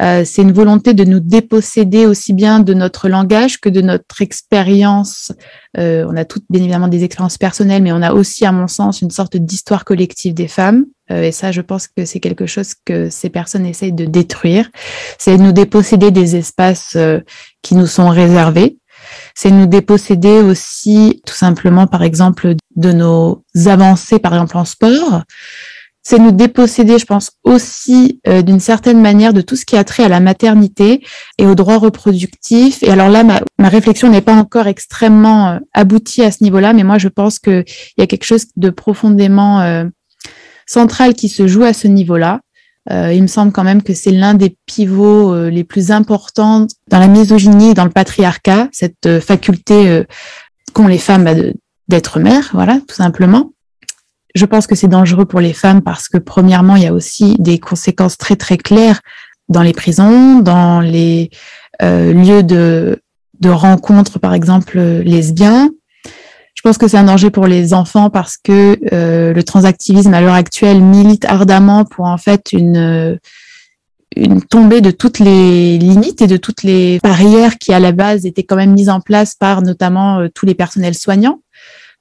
Euh, 0.00 0.24
c'est 0.24 0.42
une 0.42 0.52
volonté 0.52 0.94
de 0.94 1.04
nous 1.04 1.20
déposséder 1.20 2.06
aussi 2.06 2.32
bien 2.32 2.60
de 2.60 2.72
notre 2.72 3.08
langage 3.08 3.60
que 3.60 3.68
de 3.68 3.82
notre 3.82 4.22
expérience. 4.22 5.32
Euh, 5.78 6.06
on 6.08 6.16
a 6.16 6.24
toutes 6.24 6.44
bien 6.48 6.62
évidemment 6.62 6.88
des 6.88 7.04
expériences 7.04 7.36
personnelles, 7.36 7.82
mais 7.82 7.92
on 7.92 8.00
a 8.00 8.12
aussi, 8.12 8.46
à 8.46 8.52
mon 8.52 8.68
sens, 8.68 9.02
une 9.02 9.10
sorte 9.10 9.36
d'histoire 9.36 9.84
collective 9.84 10.32
des 10.32 10.48
femmes. 10.48 10.86
Euh, 11.10 11.24
et 11.24 11.32
ça, 11.32 11.52
je 11.52 11.60
pense 11.60 11.88
que 11.88 12.04
c'est 12.04 12.20
quelque 12.20 12.46
chose 12.46 12.74
que 12.86 13.10
ces 13.10 13.28
personnes 13.28 13.66
essayent 13.66 13.92
de 13.92 14.06
détruire. 14.06 14.70
C'est 15.18 15.36
nous 15.36 15.52
déposséder 15.52 16.10
des 16.10 16.36
espaces 16.36 16.94
euh, 16.96 17.20
qui 17.62 17.74
nous 17.74 17.86
sont 17.86 18.08
réservés. 18.08 18.78
C'est 19.34 19.50
nous 19.50 19.66
déposséder 19.66 20.40
aussi, 20.40 21.22
tout 21.26 21.34
simplement, 21.34 21.86
par 21.86 22.02
exemple, 22.02 22.54
de 22.76 22.92
nos 22.92 23.44
avancées, 23.66 24.18
par 24.18 24.34
exemple 24.34 24.58
en 24.58 24.64
sport. 24.64 25.22
c'est 26.04 26.18
nous 26.18 26.32
déposséder, 26.32 26.98
je 26.98 27.06
pense, 27.06 27.30
aussi 27.44 28.20
euh, 28.26 28.42
d'une 28.42 28.58
certaine 28.58 29.00
manière 29.00 29.32
de 29.32 29.40
tout 29.40 29.54
ce 29.54 29.64
qui 29.64 29.76
a 29.76 29.84
trait 29.84 30.02
à 30.02 30.08
la 30.08 30.18
maternité 30.18 31.04
et 31.38 31.46
aux 31.46 31.54
droits 31.54 31.78
reproductifs. 31.78 32.82
Et 32.82 32.90
alors 32.90 33.08
là, 33.08 33.22
ma, 33.22 33.40
ma 33.58 33.68
réflexion 33.68 34.10
n'est 34.10 34.20
pas 34.20 34.34
encore 34.34 34.66
extrêmement 34.66 35.50
euh, 35.50 35.58
aboutie 35.72 36.22
à 36.22 36.32
ce 36.32 36.42
niveau-là, 36.42 36.72
mais 36.72 36.82
moi, 36.82 36.98
je 36.98 37.08
pense 37.08 37.38
qu'il 37.38 37.64
y 37.98 38.02
a 38.02 38.06
quelque 38.08 38.24
chose 38.24 38.46
de 38.56 38.70
profondément 38.70 39.60
euh, 39.60 39.84
central 40.66 41.14
qui 41.14 41.28
se 41.28 41.46
joue 41.46 41.62
à 41.62 41.72
ce 41.72 41.86
niveau-là. 41.86 42.40
Il 42.90 43.22
me 43.22 43.28
semble 43.28 43.52
quand 43.52 43.64
même 43.64 43.82
que 43.82 43.94
c'est 43.94 44.10
l'un 44.10 44.34
des 44.34 44.56
pivots 44.66 45.48
les 45.48 45.64
plus 45.64 45.90
importants 45.90 46.66
dans 46.88 46.98
la 46.98 47.06
misogynie 47.06 47.70
et 47.70 47.74
dans 47.74 47.84
le 47.84 47.90
patriarcat, 47.90 48.68
cette 48.72 49.20
faculté 49.20 50.04
qu'ont 50.72 50.88
les 50.88 50.98
femmes 50.98 51.24
bah, 51.24 51.34
d'être 51.88 52.18
mères, 52.18 52.50
voilà, 52.52 52.80
tout 52.88 52.94
simplement. 52.94 53.52
Je 54.34 54.46
pense 54.46 54.66
que 54.66 54.74
c'est 54.74 54.88
dangereux 54.88 55.26
pour 55.26 55.40
les 55.40 55.52
femmes 55.52 55.82
parce 55.82 56.08
que 56.08 56.18
premièrement, 56.18 56.76
il 56.76 56.82
y 56.82 56.86
a 56.86 56.92
aussi 56.92 57.36
des 57.38 57.58
conséquences 57.58 58.16
très 58.16 58.36
très 58.36 58.56
claires 58.56 59.00
dans 59.48 59.62
les 59.62 59.74
prisons, 59.74 60.40
dans 60.40 60.80
les 60.80 61.30
euh, 61.82 62.12
lieux 62.12 62.42
de, 62.42 63.02
de 63.40 63.50
rencontres, 63.50 64.18
par 64.18 64.32
exemple 64.32 64.78
lesbiens. 64.78 65.70
Je 66.54 66.62
pense 66.62 66.78
que 66.78 66.86
c'est 66.86 66.98
un 66.98 67.04
danger 67.04 67.30
pour 67.30 67.46
les 67.46 67.74
enfants 67.74 68.10
parce 68.10 68.36
que 68.36 68.78
euh, 68.92 69.32
le 69.32 69.42
transactivisme 69.42 70.14
à 70.14 70.20
l'heure 70.20 70.34
actuelle 70.34 70.80
milite 70.80 71.24
ardemment 71.24 71.84
pour 71.84 72.04
en 72.06 72.18
fait 72.18 72.52
une 72.52 73.18
une 74.16 74.42
tombée 74.42 74.80
de 74.80 74.90
toutes 74.90 75.18
les 75.18 75.78
limites 75.78 76.20
et 76.22 76.26
de 76.26 76.36
toutes 76.36 76.62
les 76.62 76.98
barrières 77.02 77.58
qui 77.58 77.72
à 77.72 77.80
la 77.80 77.92
base 77.92 78.26
étaient 78.26 78.42
quand 78.42 78.56
même 78.56 78.72
mises 78.72 78.90
en 78.90 79.00
place 79.00 79.34
par 79.34 79.62
notamment 79.62 80.20
euh, 80.20 80.28
tous 80.28 80.46
les 80.46 80.54
personnels 80.54 80.94
soignants. 80.94 81.40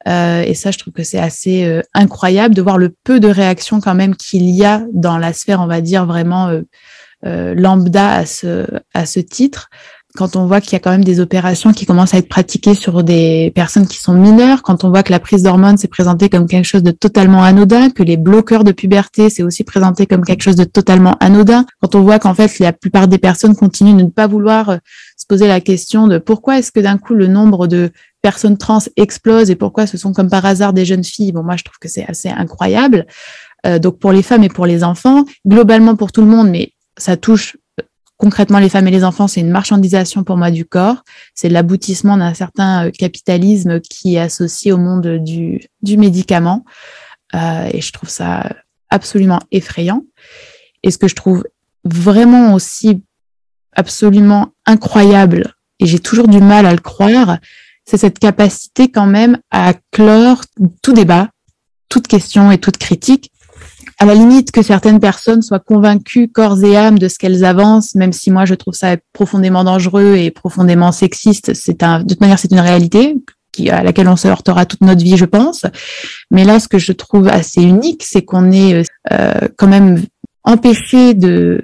Euh, 0.08 0.41
et 0.41 0.53
ça, 0.53 0.72
je 0.72 0.79
trouve 0.79 0.93
que 0.93 1.03
c'est 1.03 1.20
assez 1.20 1.63
euh, 1.63 1.81
incroyable 1.93 2.55
de 2.55 2.62
voir 2.62 2.77
le 2.77 2.93
peu 3.03 3.20
de 3.20 3.27
réactions 3.27 3.79
quand 3.79 3.93
même 3.93 4.15
qu'il 4.15 4.50
y 4.50 4.65
a 4.65 4.84
dans 4.93 5.17
la 5.17 5.34
sphère, 5.34 5.62
on 5.62 5.67
va 5.67 5.81
dire, 5.81 6.05
vraiment 6.05 6.51
euh, 7.25 7.53
lambda 7.55 8.13
à 8.13 8.25
ce, 8.25 8.65
à 8.93 9.05
ce 9.05 9.20
titre. 9.20 9.70
Quand 10.15 10.36
on 10.36 10.46
voit 10.46 10.60
qu'il 10.60 10.74
y 10.74 10.75
a 10.75 10.80
quand 10.80 10.91
même 10.91 11.03
des 11.03 11.20
opérations 11.20 11.72
qui 11.72 11.86
commencent 11.86 12.13
à 12.13 12.18
être 12.18 12.27
pratiquées 12.27 12.75
sur 12.75 13.03
des 13.03 13.51
personnes 13.56 13.88
qui 13.88 13.98
sont 13.98 14.13
mineures, 14.13 14.62
quand 14.62 14.84
on 14.84 14.89
voit 14.89 15.03
que 15.03 15.12
la 15.12 15.20
prise 15.20 15.44
d'hormones 15.44 15.77
s'est 15.77 15.88
présentée 15.88 16.30
comme 16.30 16.48
quelque 16.48 16.65
chose 16.65 16.84
de 16.84 16.91
totalement 16.91 17.44
anodin, 17.44 17.89
que 17.89 18.03
les 18.03 18.18
bloqueurs 18.18 18.63
de 18.63 18.72
puberté 18.72 19.30
s'est 19.30 19.44
aussi 19.44 19.63
présenté 19.63 20.06
comme 20.06 20.25
quelque 20.25 20.41
chose 20.41 20.58
de 20.58 20.65
totalement 20.65 21.15
anodin, 21.20 21.65
quand 21.82 21.96
on 21.96 22.01
voit 22.01 22.20
qu'en 22.20 22.34
fait 22.34 22.60
la 22.60 22.74
plupart 22.74 23.08
des 23.08 23.18
personnes 23.18 23.56
continuent 23.56 23.96
de 23.96 24.03
ne 24.03 24.10
pas 24.10 24.27
vouloir 24.27 24.77
se 25.15 25.25
poser 25.27 25.48
la 25.48 25.62
question 25.62 26.08
de 26.08 26.18
pourquoi 26.18 26.60
est-ce 26.60 26.72
que 26.72 26.80
d'un 26.80 26.98
coup 26.98 27.13
le 27.13 27.27
nombre 27.27 27.68
de 27.68 27.91
personnes 28.22 28.58
trans 28.58 28.80
explosent 28.98 29.50
et 29.50 29.56
pourquoi 29.56 29.88
ce 29.88 29.98
sont 29.98 30.13
comme 30.13 30.30
par 30.30 30.46
hasard 30.46 30.74
des 30.74 30.86
jeunes 30.86 31.03
filles? 31.03 31.32
Bon, 31.32 31.44
moi, 31.44 31.56
je 31.58 31.63
trouve 31.63 31.77
que 31.80 31.88
c'est 31.88 32.06
assez 32.08 32.30
incroyable. 32.30 33.06
Euh, 33.65 33.80
donc 33.80 34.00
pour 34.00 34.12
les 34.12 34.24
femmes 34.24 34.44
et 34.44 34.50
pour 34.50 34.65
les 34.65 34.84
enfants, 34.84 35.25
globalement 35.48 35.96
pour 35.96 36.12
tout 36.12 36.22
le 36.22 36.27
monde, 36.27 36.50
mais 36.50 36.74
ça 36.98 37.18
touche 37.18 37.56
euh, 37.56 37.61
concrètement 38.22 38.60
les 38.60 38.70
femmes 38.70 38.88
et 38.88 38.92
les 38.92 39.04
enfants, 39.04 39.28
c'est 39.28 39.42
une 39.42 39.50
marchandisation 39.50 40.24
pour 40.24 40.38
moi 40.38 40.51
du 40.51 40.63
corps. 40.63 41.04
C'est 41.34 41.50
l'aboutissement 41.50 42.18
d'un 42.18 42.36
certain 42.36 42.86
euh, 42.86 42.92
capitalisme 42.92 43.82
qui 43.82 44.16
est 44.16 44.20
associé 44.20 44.72
au 44.72 44.78
monde 44.78 45.18
du, 45.24 45.60
du 45.82 45.98
médicament. 45.98 46.63
Euh, 47.34 47.68
et 47.74 47.82
je 47.82 47.92
trouve 47.92 48.10
ça 48.10 48.48
absolument 48.92 49.40
effrayant. 49.51 50.04
Et 50.84 50.92
ce 50.92 51.00
que 51.00 51.08
je 51.08 51.16
trouve 51.16 51.44
vraiment 51.84 52.54
aussi 52.54 53.04
absolument 53.75 54.50
incroyable, 54.68 55.56
et 55.80 55.88
j'ai 55.88 56.00
toujours 56.00 56.28
du 56.28 56.42
mal 56.42 56.68
à 56.68 56.74
le 56.74 56.80
croire, 56.80 57.40
c'est 57.86 57.98
cette 57.98 58.20
capacité 58.20 58.92
quand 58.92 59.08
même 59.08 59.40
à 59.50 59.74
clore 59.92 60.44
tout 60.84 60.94
débat, 60.94 61.30
toute 61.90 62.08
question 62.08 62.51
et 62.51 62.60
toute 62.60 62.78
critique. 62.78 63.31
À 64.01 64.05
la 64.05 64.15
limite 64.15 64.51
que 64.51 64.63
certaines 64.63 65.00
personnes 65.00 65.43
soient 65.43 65.60
convaincues 65.60 66.27
corps 66.27 66.63
et 66.63 66.75
âme 66.75 66.98
de 66.98 67.08
ce 67.08 67.20
qu'elles 67.20 67.46
avancent, 67.46 67.93
même 67.93 68.13
si 68.13 68.31
moi 68.31 68.46
je 68.46 68.55
trouve 68.55 68.74
ça 68.74 68.98
profondément 69.13 69.63
dangereux 69.63 70.15
et 70.15 70.31
profondément 70.31 70.91
sexiste, 70.91 71.53
c'est 71.53 71.84
un, 71.84 72.00
de 72.00 72.08
toute 72.08 72.20
manière 72.20 72.39
c'est 72.39 72.51
une 72.51 72.62
réalité 72.62 73.15
qui, 73.51 73.70
à 73.70 73.84
laquelle 73.84 74.08
on 74.08 74.15
se 74.15 74.27
heurtera 74.27 74.65
toute 74.65 74.81
notre 74.81 75.03
vie, 75.03 75.17
je 75.17 75.25
pense. 75.25 75.67
Mais 76.31 76.46
là, 76.46 76.60
ce 76.60 76.67
que 76.67 76.79
je 76.79 76.93
trouve 76.93 77.27
assez 77.27 77.62
unique, 77.62 78.01
c'est 78.03 78.24
qu'on 78.24 78.51
est 78.51 78.81
euh, 79.12 79.34
quand 79.55 79.67
même 79.67 80.01
empêché 80.43 81.13
de 81.13 81.62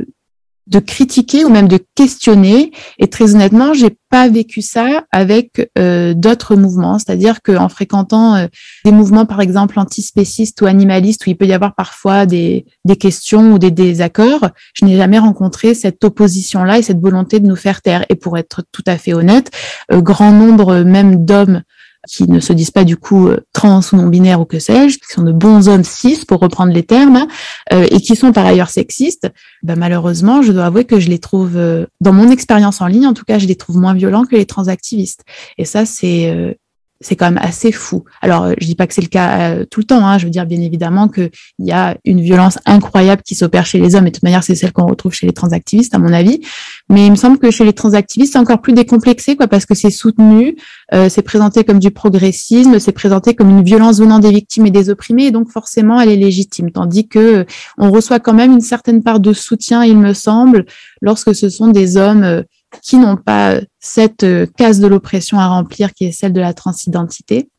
de 0.67 0.79
critiquer 0.79 1.45
ou 1.45 1.49
même 1.49 1.67
de 1.67 1.79
questionner. 1.95 2.71
Et 2.99 3.07
très 3.07 3.35
honnêtement, 3.35 3.73
j'ai 3.73 3.97
pas 4.09 4.27
vécu 4.27 4.61
ça 4.61 5.05
avec 5.11 5.69
euh, 5.77 6.13
d'autres 6.13 6.55
mouvements. 6.55 6.99
C'est-à-dire 6.99 7.41
qu'en 7.41 7.69
fréquentant 7.69 8.35
euh, 8.35 8.47
des 8.85 8.91
mouvements, 8.91 9.25
par 9.25 9.41
exemple, 9.41 9.79
antispécistes 9.79 10.61
ou 10.61 10.65
animalistes, 10.65 11.25
où 11.25 11.29
il 11.29 11.37
peut 11.37 11.47
y 11.47 11.53
avoir 11.53 11.75
parfois 11.75 12.25
des, 12.25 12.65
des 12.85 12.95
questions 12.95 13.53
ou 13.53 13.59
des 13.59 13.71
désaccords, 13.71 14.49
je 14.73 14.85
n'ai 14.85 14.97
jamais 14.97 15.19
rencontré 15.19 15.73
cette 15.73 16.03
opposition-là 16.03 16.79
et 16.79 16.81
cette 16.81 16.99
volonté 16.99 17.39
de 17.39 17.47
nous 17.47 17.55
faire 17.55 17.81
taire. 17.81 18.05
Et 18.09 18.15
pour 18.15 18.37
être 18.37 18.63
tout 18.71 18.83
à 18.87 18.97
fait 18.97 19.13
honnête, 19.13 19.51
euh, 19.91 20.01
grand 20.01 20.31
nombre 20.31 20.83
même 20.83 21.25
d'hommes 21.25 21.61
qui 22.07 22.29
ne 22.29 22.39
se 22.39 22.53
disent 22.53 22.71
pas 22.71 22.83
du 22.83 22.97
coup 22.97 23.27
euh, 23.27 23.39
trans 23.53 23.81
ou 23.91 23.95
non 23.95 24.07
binaires 24.07 24.41
ou 24.41 24.45
que 24.45 24.59
sais-je, 24.59 24.97
qui 24.97 25.07
sont 25.07 25.23
de 25.23 25.31
bons 25.31 25.69
hommes 25.69 25.83
cis 25.83 26.25
pour 26.25 26.39
reprendre 26.39 26.73
les 26.73 26.83
termes, 26.83 27.27
euh, 27.73 27.85
et 27.91 27.99
qui 27.99 28.15
sont 28.15 28.31
par 28.31 28.45
ailleurs 28.45 28.69
sexistes, 28.69 29.29
ben 29.63 29.77
malheureusement, 29.77 30.41
je 30.41 30.51
dois 30.51 30.65
avouer 30.65 30.85
que 30.85 30.99
je 30.99 31.09
les 31.09 31.19
trouve, 31.19 31.57
euh, 31.57 31.85
dans 32.01 32.13
mon 32.13 32.31
expérience 32.31 32.81
en 32.81 32.87
ligne, 32.87 33.05
en 33.05 33.13
tout 33.13 33.25
cas, 33.25 33.37
je 33.37 33.47
les 33.47 33.55
trouve 33.55 33.77
moins 33.77 33.93
violents 33.93 34.25
que 34.25 34.35
les 34.35 34.45
transactivistes. 34.45 35.23
Et 35.57 35.65
ça, 35.65 35.85
c'est 35.85 36.57
c'est 36.99 37.15
quand 37.15 37.25
même 37.25 37.39
assez 37.41 37.71
fou. 37.71 38.03
Alors, 38.21 38.43
euh, 38.43 38.53
je 38.59 38.65
dis 38.65 38.75
pas 38.75 38.87
que 38.87 38.93
c'est 38.93 39.01
le 39.01 39.07
cas 39.07 39.51
euh, 39.51 39.65
tout 39.69 39.79
le 39.79 39.85
temps. 39.85 40.05
Hein. 40.05 40.17
Je 40.17 40.25
veux 40.25 40.31
dire 40.31 40.45
bien 40.45 40.61
évidemment 40.61 41.07
qu'il 41.07 41.29
y 41.59 41.71
a 41.71 41.97
une 42.05 42.21
violence 42.21 42.57
incroyable 42.65 43.21
qui 43.21 43.35
s'opère 43.35 43.65
chez 43.65 43.77
les 43.77 43.95
hommes. 43.95 44.07
Et 44.07 44.09
de 44.09 44.15
toute 44.15 44.23
manière, 44.23 44.43
c'est 44.43 44.55
celle 44.55 44.71
qu'on 44.71 44.87
retrouve 44.87 45.13
chez 45.13 45.27
les 45.27 45.33
transactivistes, 45.33 45.93
à 45.93 45.99
mon 45.99 46.11
avis. 46.11 46.41
Mais 46.89 47.05
il 47.05 47.11
me 47.11 47.15
semble 47.15 47.37
que 47.37 47.51
chez 47.51 47.65
les 47.65 47.73
transactivistes, 47.73 48.33
c'est 48.33 48.39
encore 48.39 48.61
plus 48.61 48.73
décomplexé, 48.73 49.35
quoi, 49.35 49.47
parce 49.47 49.65
que 49.65 49.75
c'est 49.75 49.91
soutenu, 49.91 50.55
euh, 50.93 51.09
c'est 51.09 51.21
présenté 51.21 51.63
comme 51.63 51.79
du 51.79 51.91
progressisme, 51.91 52.79
c'est 52.79 52.91
présenté 52.91 53.35
comme 53.35 53.49
une 53.49 53.63
violence 53.63 53.99
venant 53.99 54.19
des 54.19 54.31
victimes 54.31 54.65
et 54.65 54.71
des 54.71 54.89
opprimés, 54.89 55.25
et 55.25 55.31
donc 55.31 55.49
forcément, 55.51 56.01
elle 56.01 56.09
est 56.09 56.15
légitime. 56.15 56.71
Tandis 56.71 57.07
que 57.07 57.45
on 57.77 57.91
reçoit 57.91 58.19
quand 58.19 58.33
même 58.33 58.53
une 58.53 58.61
certaine 58.61 59.03
part 59.03 59.19
de 59.19 59.33
soutien, 59.33 59.83
il 59.83 59.97
me 59.97 60.13
semble, 60.13 60.65
lorsque 61.01 61.35
ce 61.35 61.49
sont 61.49 61.67
des 61.67 61.97
hommes 61.97 62.43
qui 62.81 62.97
n'ont 62.97 63.17
pas 63.17 63.59
cette 63.79 64.23
euh, 64.23 64.45
case 64.57 64.79
de 64.79 64.87
l'oppression 64.87 65.39
à 65.39 65.47
remplir 65.47 65.93
qui 65.93 66.05
est 66.05 66.11
celle 66.11 66.33
de 66.33 66.41
la 66.41 66.53
transidentité. 66.53 67.49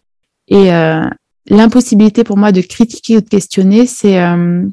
Et 0.48 0.72
euh, 0.72 1.06
l'impossibilité 1.48 2.24
pour 2.24 2.36
moi 2.36 2.52
de 2.52 2.60
critiquer 2.60 3.16
ou 3.16 3.20
de 3.20 3.28
questionner, 3.28 3.86
c'est 3.86 4.20
euh, 4.20 4.66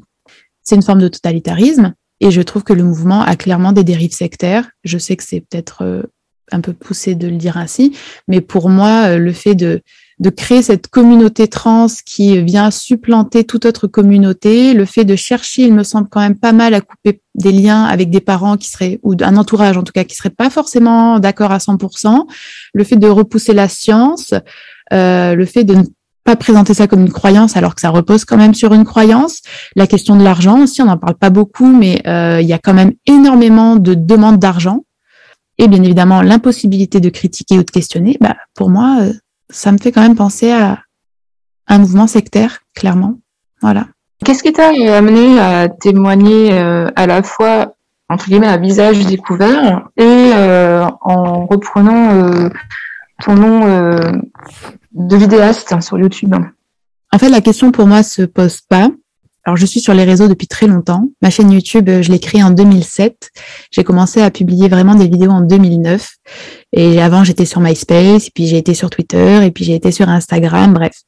une 0.72 0.82
forme 0.82 1.00
de 1.00 1.08
totalitarisme. 1.08 1.94
Et 2.20 2.30
je 2.30 2.40
trouve 2.40 2.64
que 2.64 2.72
le 2.72 2.82
mouvement 2.82 3.20
a 3.22 3.36
clairement 3.36 3.72
des 3.72 3.84
dérives 3.84 4.14
sectaires. 4.14 4.70
Je 4.84 4.96
sais 4.98 5.16
que 5.16 5.24
c'est 5.24 5.40
peut-être 5.40 5.82
euh, 5.82 6.02
un 6.50 6.60
peu 6.60 6.72
poussé 6.72 7.14
de 7.14 7.28
le 7.28 7.36
dire 7.36 7.56
ainsi, 7.56 7.96
mais 8.28 8.40
pour 8.40 8.70
moi, 8.70 9.16
le 9.16 9.32
fait 9.32 9.54
de 9.56 9.82
de 10.18 10.30
créer 10.30 10.62
cette 10.62 10.88
communauté 10.88 11.46
trans 11.46 11.88
qui 12.06 12.42
vient 12.42 12.70
supplanter 12.70 13.44
toute 13.44 13.66
autre 13.66 13.86
communauté, 13.86 14.72
le 14.72 14.86
fait 14.86 15.04
de 15.04 15.14
chercher, 15.14 15.62
il 15.62 15.74
me 15.74 15.82
semble 15.82 16.08
quand 16.08 16.20
même 16.20 16.38
pas 16.38 16.52
mal 16.52 16.72
à 16.72 16.80
couper 16.80 17.20
des 17.34 17.52
liens 17.52 17.84
avec 17.84 18.08
des 18.08 18.20
parents 18.20 18.56
qui 18.56 18.70
seraient, 18.70 18.98
ou 19.02 19.14
un 19.20 19.36
entourage 19.36 19.76
en 19.76 19.82
tout 19.82 19.92
cas, 19.92 20.04
qui 20.04 20.16
serait 20.16 20.30
pas 20.30 20.48
forcément 20.48 21.18
d'accord 21.18 21.52
à 21.52 21.58
100%, 21.58 22.26
le 22.72 22.84
fait 22.84 22.96
de 22.96 23.08
repousser 23.08 23.52
la 23.52 23.68
science, 23.68 24.32
euh, 24.92 25.34
le 25.34 25.44
fait 25.44 25.64
de 25.64 25.74
ne 25.74 25.82
pas 26.24 26.36
présenter 26.36 26.72
ça 26.72 26.86
comme 26.86 27.02
une 27.02 27.12
croyance 27.12 27.56
alors 27.56 27.74
que 27.74 27.82
ça 27.82 27.90
repose 27.90 28.24
quand 28.24 28.38
même 28.38 28.54
sur 28.54 28.72
une 28.72 28.84
croyance. 28.84 29.42
La 29.76 29.86
question 29.86 30.16
de 30.16 30.24
l'argent 30.24 30.60
aussi, 30.62 30.80
on 30.80 30.86
n'en 30.86 30.96
parle 30.96 31.14
pas 31.14 31.30
beaucoup, 31.30 31.70
mais 31.70 32.02
euh, 32.06 32.40
il 32.40 32.48
y 32.48 32.54
a 32.54 32.58
quand 32.58 32.74
même 32.74 32.92
énormément 33.06 33.76
de 33.76 33.94
demandes 33.94 34.38
d'argent. 34.38 34.84
Et 35.58 35.68
bien 35.68 35.82
évidemment, 35.82 36.22
l'impossibilité 36.22 37.00
de 37.00 37.08
critiquer 37.08 37.58
ou 37.58 37.62
de 37.62 37.70
questionner, 37.70 38.18
bah, 38.20 38.36
pour 38.54 38.70
moi, 38.70 38.98
euh, 39.00 39.12
ça 39.50 39.72
me 39.72 39.78
fait 39.78 39.92
quand 39.92 40.02
même 40.02 40.16
penser 40.16 40.52
à 40.52 40.80
un 41.68 41.78
mouvement 41.78 42.06
sectaire, 42.06 42.60
clairement. 42.74 43.18
Voilà. 43.62 43.86
Qu'est-ce 44.24 44.42
qui 44.42 44.52
t'a 44.52 44.68
amené 44.96 45.38
à 45.38 45.68
témoigner 45.68 46.52
euh, 46.52 46.88
à 46.96 47.06
la 47.06 47.22
fois 47.22 47.74
entre 48.08 48.26
guillemets 48.28 48.46
à 48.46 48.56
visage 48.56 49.04
découvert 49.04 49.88
et 49.96 50.04
euh, 50.04 50.86
en 51.00 51.46
reprenant 51.46 52.12
euh, 52.12 52.48
ton 53.24 53.34
nom 53.34 53.90
de 54.92 55.16
vidéaste 55.16 55.74
sur 55.80 55.98
YouTube? 55.98 56.34
En 57.12 57.18
fait, 57.18 57.28
la 57.28 57.40
question 57.40 57.72
pour 57.72 57.86
moi 57.86 58.02
se 58.02 58.22
pose 58.22 58.60
pas. 58.60 58.90
Alors, 59.44 59.56
je 59.56 59.66
suis 59.66 59.80
sur 59.80 59.94
les 59.94 60.02
réseaux 60.02 60.26
depuis 60.26 60.48
très 60.48 60.66
longtemps. 60.66 61.08
Ma 61.22 61.30
chaîne 61.30 61.52
YouTube, 61.52 61.88
je 61.88 62.10
l'ai 62.10 62.18
créée 62.18 62.42
en 62.42 62.50
2007. 62.50 63.30
J'ai 63.70 63.84
commencé 63.84 64.20
à 64.20 64.30
publier 64.32 64.68
vraiment 64.68 64.96
des 64.96 65.06
vidéos 65.06 65.30
en 65.30 65.40
2009. 65.40 66.16
Et 66.72 67.00
avant, 67.00 67.24
j'étais 67.24 67.44
sur 67.44 67.60
MySpace, 67.60 68.26
et 68.26 68.30
puis 68.34 68.46
j'ai 68.46 68.58
été 68.58 68.74
sur 68.74 68.90
Twitter, 68.90 69.44
et 69.44 69.50
puis 69.50 69.64
j'ai 69.64 69.74
été 69.74 69.92
sur 69.92 70.08
Instagram, 70.08 70.74
bref. 70.74 71.02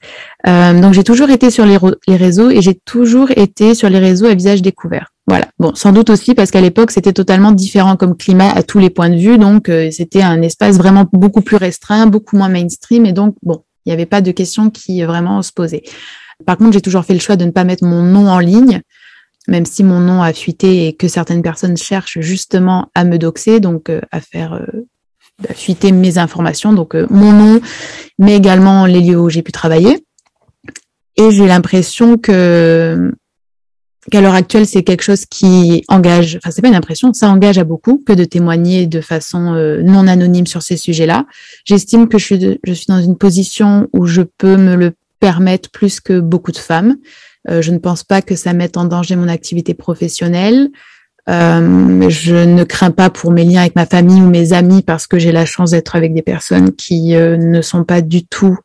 Euh, 0.46 0.80
donc, 0.80 0.94
j'ai 0.94 1.04
toujours 1.04 1.30
été 1.30 1.50
sur 1.50 1.66
les, 1.66 1.78
réseaux 2.16 2.50
et 2.50 2.62
j'ai 2.62 2.74
toujours 2.74 3.30
été 3.32 3.74
sur 3.74 3.90
les 3.90 3.98
réseaux 3.98 4.26
à 4.26 4.34
visage 4.34 4.62
découvert. 4.62 5.12
Voilà. 5.26 5.46
Bon, 5.58 5.74
sans 5.74 5.92
doute 5.92 6.10
aussi 6.10 6.34
parce 6.34 6.50
qu'à 6.50 6.60
l'époque, 6.60 6.90
c'était 6.90 7.12
totalement 7.12 7.52
différent 7.52 7.96
comme 7.96 8.16
climat 8.16 8.50
à 8.50 8.62
tous 8.62 8.78
les 8.78 8.88
points 8.88 9.10
de 9.10 9.16
vue. 9.16 9.36
Donc, 9.36 9.68
euh, 9.68 9.90
c'était 9.90 10.22
un 10.22 10.40
espace 10.42 10.78
vraiment 10.78 11.06
beaucoup 11.12 11.42
plus 11.42 11.56
restreint, 11.56 12.06
beaucoup 12.06 12.36
moins 12.36 12.48
mainstream. 12.48 13.04
Et 13.04 13.12
donc, 13.12 13.34
bon, 13.42 13.62
il 13.84 13.90
n'y 13.90 13.92
avait 13.92 14.06
pas 14.06 14.20
de 14.20 14.30
questions 14.30 14.70
qui 14.70 15.02
vraiment 15.02 15.42
se 15.42 15.52
posaient. 15.52 15.82
Par 16.46 16.56
contre, 16.56 16.72
j'ai 16.72 16.80
toujours 16.80 17.04
fait 17.04 17.14
le 17.14 17.20
choix 17.20 17.36
de 17.36 17.44
ne 17.44 17.50
pas 17.50 17.64
mettre 17.64 17.84
mon 17.84 18.02
nom 18.02 18.28
en 18.28 18.38
ligne, 18.38 18.80
même 19.48 19.66
si 19.66 19.82
mon 19.82 19.98
nom 20.00 20.22
a 20.22 20.32
fuité 20.32 20.86
et 20.86 20.92
que 20.94 21.08
certaines 21.08 21.42
personnes 21.42 21.76
cherchent 21.76 22.20
justement 22.20 22.90
à 22.94 23.04
me 23.04 23.18
doxer, 23.18 23.60
donc 23.60 23.90
euh, 23.90 24.00
à 24.12 24.20
faire 24.20 24.62
fuiter 25.54 25.92
mes 25.92 26.18
informations, 26.18 26.72
donc 26.72 26.94
euh, 26.94 27.06
mon 27.10 27.32
nom, 27.32 27.60
mais 28.18 28.36
également 28.36 28.86
les 28.86 29.00
lieux 29.00 29.18
où 29.18 29.28
j'ai 29.28 29.42
pu 29.42 29.52
travailler. 29.52 30.04
Et 31.16 31.30
j'ai 31.30 31.46
l'impression 31.46 32.16
que 32.16 33.12
qu'à 34.10 34.22
l'heure 34.22 34.34
actuelle, 34.34 34.66
c'est 34.66 34.82
quelque 34.82 35.02
chose 35.02 35.26
qui 35.26 35.84
engage, 35.88 36.36
enfin, 36.36 36.50
c'est 36.50 36.62
pas 36.62 36.68
une 36.68 36.74
impression, 36.74 37.12
ça 37.12 37.28
engage 37.28 37.58
à 37.58 37.64
beaucoup 37.64 38.02
que 38.06 38.14
de 38.14 38.24
témoigner 38.24 38.86
de 38.86 39.02
façon 39.02 39.54
euh, 39.54 39.82
non 39.82 40.06
anonyme 40.06 40.46
sur 40.46 40.62
ces 40.62 40.78
sujets-là. 40.78 41.26
J'estime 41.64 42.08
que 42.08 42.16
je 42.16 42.24
suis, 42.24 42.58
je 42.64 42.72
suis 42.72 42.86
dans 42.88 43.02
une 43.02 43.18
position 43.18 43.86
où 43.92 44.06
je 44.06 44.22
peux 44.22 44.56
me 44.56 44.76
le 44.76 44.92
permettre 45.20 45.70
plus 45.70 46.00
que 46.00 46.20
beaucoup 46.20 46.52
de 46.52 46.58
femmes. 46.58 46.96
Euh, 47.50 47.60
je 47.60 47.70
ne 47.70 47.78
pense 47.78 48.02
pas 48.02 48.22
que 48.22 48.34
ça 48.34 48.52
mette 48.52 48.76
en 48.76 48.84
danger 48.84 49.16
mon 49.16 49.28
activité 49.28 49.74
professionnelle. 49.74 50.70
Euh, 51.28 52.08
je 52.08 52.34
ne 52.34 52.64
crains 52.64 52.90
pas 52.90 53.10
pour 53.10 53.32
mes 53.32 53.44
liens 53.44 53.60
avec 53.60 53.76
ma 53.76 53.86
famille 53.86 54.22
ou 54.22 54.28
mes 54.28 54.52
amis 54.52 54.82
parce 54.82 55.06
que 55.06 55.18
j'ai 55.18 55.32
la 55.32 55.44
chance 55.44 55.72
d'être 55.72 55.94
avec 55.94 56.14
des 56.14 56.22
personnes 56.22 56.72
qui 56.74 57.14
euh, 57.16 57.36
ne 57.36 57.60
sont 57.60 57.84
pas 57.84 58.00
du 58.00 58.24
tout 58.26 58.58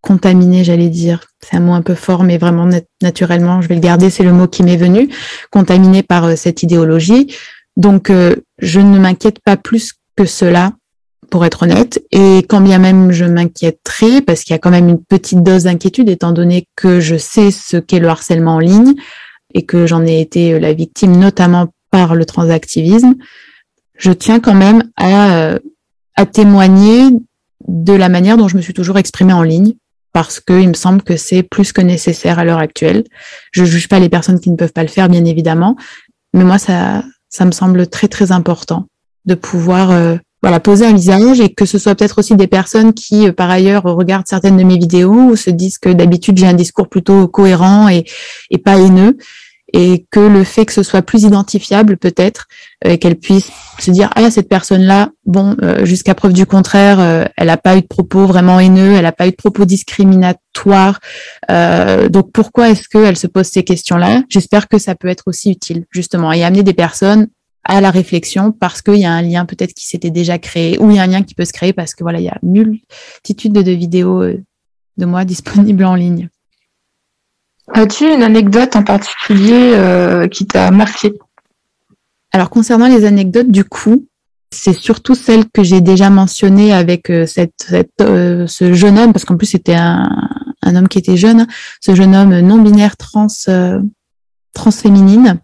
contaminé, 0.00 0.64
j'allais 0.64 0.88
dire. 0.88 1.24
C'est 1.40 1.56
un 1.56 1.60
mot 1.60 1.72
un 1.72 1.82
peu 1.82 1.94
fort, 1.94 2.24
mais 2.24 2.38
vraiment 2.38 2.68
naturellement, 3.02 3.60
je 3.60 3.68
vais 3.68 3.74
le 3.74 3.80
garder, 3.80 4.10
c'est 4.10 4.22
le 4.22 4.32
mot 4.32 4.46
qui 4.46 4.62
m'est 4.62 4.76
venu, 4.76 5.08
contaminé 5.50 6.02
par 6.02 6.24
euh, 6.24 6.36
cette 6.36 6.62
idéologie. 6.62 7.34
Donc, 7.76 8.10
euh, 8.10 8.36
je 8.58 8.80
ne 8.80 8.98
m'inquiète 8.98 9.40
pas 9.40 9.56
plus 9.56 9.94
que 10.16 10.24
cela, 10.24 10.72
pour 11.30 11.44
être 11.44 11.64
honnête. 11.64 12.02
Et 12.10 12.38
quand 12.48 12.62
bien 12.62 12.78
même 12.78 13.12
je 13.12 13.24
m'inquiéterais, 13.24 14.22
parce 14.22 14.42
qu'il 14.42 14.54
y 14.54 14.56
a 14.56 14.58
quand 14.58 14.70
même 14.70 14.88
une 14.88 15.02
petite 15.02 15.42
dose 15.42 15.64
d'inquiétude, 15.64 16.08
étant 16.08 16.32
donné 16.32 16.66
que 16.74 17.00
je 17.00 17.16
sais 17.16 17.50
ce 17.50 17.76
qu'est 17.76 17.98
le 17.98 18.08
harcèlement 18.08 18.56
en 18.56 18.60
ligne 18.60 18.94
et 19.52 19.66
que 19.66 19.86
j'en 19.86 20.06
ai 20.06 20.20
été 20.20 20.58
la 20.58 20.72
victime, 20.72 21.18
notamment 21.18 21.68
par 21.90 22.14
le 22.14 22.24
transactivisme, 22.24 23.14
je 23.96 24.12
tiens 24.12 24.40
quand 24.40 24.54
même 24.54 24.84
à, 24.96 25.58
à 26.14 26.26
témoigner 26.26 27.10
de 27.66 27.92
la 27.92 28.08
manière 28.08 28.36
dont 28.36 28.48
je 28.48 28.56
me 28.56 28.62
suis 28.62 28.74
toujours 28.74 28.98
exprimée 28.98 29.32
en 29.32 29.42
ligne, 29.42 29.74
parce 30.12 30.40
qu'il 30.40 30.68
me 30.68 30.74
semble 30.74 31.02
que 31.02 31.16
c'est 31.16 31.42
plus 31.42 31.72
que 31.72 31.80
nécessaire 31.80 32.38
à 32.38 32.44
l'heure 32.44 32.58
actuelle. 32.58 33.04
Je 33.52 33.64
juge 33.64 33.88
pas 33.88 33.98
les 33.98 34.08
personnes 34.08 34.40
qui 34.40 34.50
ne 34.50 34.56
peuvent 34.56 34.72
pas 34.72 34.82
le 34.82 34.88
faire, 34.88 35.08
bien 35.08 35.24
évidemment, 35.24 35.76
mais 36.34 36.44
moi, 36.44 36.58
ça, 36.58 37.04
ça 37.28 37.44
me 37.44 37.52
semble 37.52 37.86
très, 37.86 38.08
très 38.08 38.32
important 38.32 38.86
de 39.26 39.34
pouvoir 39.34 39.90
euh, 39.90 40.16
voilà, 40.42 40.60
poser 40.60 40.86
un 40.86 40.94
visage 40.94 41.40
et 41.40 41.52
que 41.52 41.66
ce 41.66 41.78
soit 41.78 41.94
peut-être 41.94 42.18
aussi 42.18 42.36
des 42.36 42.46
personnes 42.46 42.94
qui, 42.94 43.28
euh, 43.28 43.32
par 43.32 43.50
ailleurs, 43.50 43.82
regardent 43.84 44.26
certaines 44.26 44.56
de 44.56 44.64
mes 44.64 44.78
vidéos 44.78 45.30
ou 45.30 45.36
se 45.36 45.50
disent 45.50 45.78
que 45.78 45.90
d'habitude, 45.90 46.38
j'ai 46.38 46.46
un 46.46 46.54
discours 46.54 46.88
plutôt 46.88 47.28
cohérent 47.28 47.88
et 47.88 48.58
pas 48.58 48.78
haineux 48.78 49.16
et 49.72 50.06
que 50.10 50.20
le 50.20 50.44
fait 50.44 50.64
que 50.64 50.72
ce 50.72 50.82
soit 50.82 51.02
plus 51.02 51.24
identifiable 51.24 51.96
peut-être, 51.96 52.46
euh, 52.86 52.96
qu'elle 52.96 53.16
puisse 53.16 53.50
se 53.78 53.90
dire 53.90 54.10
ah 54.14 54.30
cette 54.30 54.48
personne-là, 54.48 55.10
bon 55.26 55.56
euh, 55.62 55.84
jusqu'à 55.84 56.14
preuve 56.14 56.32
du 56.32 56.46
contraire, 56.46 57.00
euh, 57.00 57.24
elle 57.36 57.48
n'a 57.48 57.56
pas 57.56 57.76
eu 57.76 57.82
de 57.82 57.86
propos 57.86 58.26
vraiment 58.26 58.60
haineux, 58.60 58.94
elle 58.94 59.02
n'a 59.02 59.12
pas 59.12 59.26
eu 59.26 59.30
de 59.30 59.36
propos 59.36 59.64
discriminatoires, 59.64 61.00
donc 61.48 62.32
pourquoi 62.32 62.70
est-ce 62.70 62.88
qu'elle 62.88 63.16
se 63.16 63.26
pose 63.26 63.46
ces 63.46 63.62
questions-là? 63.62 64.22
J'espère 64.28 64.68
que 64.68 64.78
ça 64.78 64.94
peut 64.94 65.08
être 65.08 65.24
aussi 65.26 65.50
utile 65.50 65.84
justement 65.90 66.32
et 66.32 66.42
amener 66.42 66.62
des 66.62 66.74
personnes 66.74 67.28
à 67.64 67.80
la 67.80 67.90
réflexion 67.90 68.50
parce 68.52 68.80
qu'il 68.82 68.96
y 68.96 69.04
a 69.04 69.12
un 69.12 69.22
lien 69.22 69.44
peut-être 69.44 69.74
qui 69.74 69.86
s'était 69.86 70.10
déjà 70.10 70.38
créé 70.38 70.78
ou 70.78 70.90
il 70.90 70.96
y 70.96 70.98
a 70.98 71.02
un 71.02 71.06
lien 71.06 71.22
qui 71.22 71.34
peut 71.34 71.44
se 71.44 71.52
créer 71.52 71.72
parce 71.72 71.94
que 71.94 72.02
voilà 72.02 72.18
il 72.18 72.24
y 72.24 72.28
a 72.28 72.38
multitude 72.42 73.52
de 73.52 73.72
vidéos 73.72 74.24
de 74.96 75.04
moi 75.04 75.24
disponibles 75.26 75.84
en 75.84 75.94
ligne. 75.94 76.28
As-tu 77.74 78.12
une 78.12 78.22
anecdote 78.22 78.76
en 78.76 78.82
particulier 78.82 79.72
euh, 79.74 80.26
qui 80.28 80.46
t'a 80.46 80.70
marqué? 80.70 81.12
Alors 82.32 82.50
concernant 82.50 82.88
les 82.88 83.04
anecdotes, 83.04 83.50
du 83.50 83.64
coup, 83.64 84.06
c'est 84.50 84.72
surtout 84.72 85.14
celle 85.14 85.48
que 85.50 85.62
j'ai 85.62 85.80
déjà 85.80 86.10
mentionnée 86.10 86.72
avec 86.72 87.10
euh, 87.10 87.26
cette, 87.26 87.72
euh, 88.00 88.46
ce 88.46 88.72
jeune 88.72 88.98
homme, 88.98 89.12
parce 89.12 89.24
qu'en 89.24 89.36
plus 89.36 89.46
c'était 89.46 89.74
un, 89.74 90.08
un, 90.62 90.76
homme 90.76 90.88
qui 90.88 90.98
était 90.98 91.16
jeune, 91.16 91.46
ce 91.80 91.94
jeune 91.94 92.16
homme 92.16 92.40
non 92.40 92.58
binaire 92.58 92.96
trans 92.96 93.26
transféminine. 94.54 95.38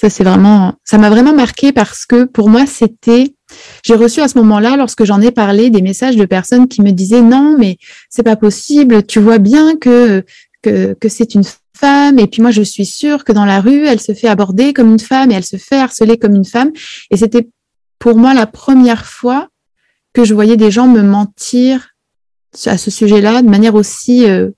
Ça 0.00 0.08
c'est 0.08 0.24
vraiment, 0.24 0.74
ça 0.84 0.96
m'a 0.96 1.10
vraiment 1.10 1.34
marqué 1.34 1.72
parce 1.72 2.06
que 2.06 2.24
pour 2.24 2.48
moi 2.48 2.66
c'était, 2.66 3.34
j'ai 3.84 3.94
reçu 3.94 4.20
à 4.20 4.28
ce 4.28 4.38
moment-là, 4.38 4.76
lorsque 4.76 5.04
j'en 5.04 5.20
ai 5.20 5.32
parlé, 5.32 5.70
des 5.70 5.82
messages 5.82 6.16
de 6.16 6.24
personnes 6.24 6.68
qui 6.68 6.82
me 6.82 6.92
disaient 6.92 7.20
non 7.20 7.56
mais 7.58 7.78
c'est 8.08 8.22
pas 8.22 8.36
possible, 8.36 9.04
tu 9.04 9.18
vois 9.18 9.38
bien 9.38 9.76
que 9.76 10.24
que, 10.62 10.94
que 10.94 11.08
c'est 11.08 11.34
une 11.34 11.42
femme. 11.76 12.18
Et 12.18 12.26
puis 12.26 12.42
moi, 12.42 12.50
je 12.50 12.62
suis 12.62 12.86
sûre 12.86 13.24
que 13.24 13.32
dans 13.32 13.44
la 13.44 13.60
rue, 13.60 13.86
elle 13.86 14.00
se 14.00 14.14
fait 14.14 14.28
aborder 14.28 14.72
comme 14.72 14.90
une 14.90 14.98
femme 14.98 15.30
et 15.30 15.34
elle 15.34 15.44
se 15.44 15.56
fait 15.56 15.76
harceler 15.78 16.18
comme 16.18 16.34
une 16.34 16.44
femme. 16.44 16.72
Et 17.10 17.16
c'était 17.16 17.48
pour 17.98 18.16
moi 18.16 18.34
la 18.34 18.46
première 18.46 19.06
fois 19.06 19.48
que 20.12 20.24
je 20.24 20.34
voyais 20.34 20.56
des 20.56 20.70
gens 20.70 20.86
me 20.86 21.02
mentir 21.02 21.94
à 22.66 22.78
ce 22.78 22.90
sujet-là 22.90 23.42
de 23.42 23.48
manière 23.48 23.74
aussi 23.74 24.28
euh, 24.28 24.50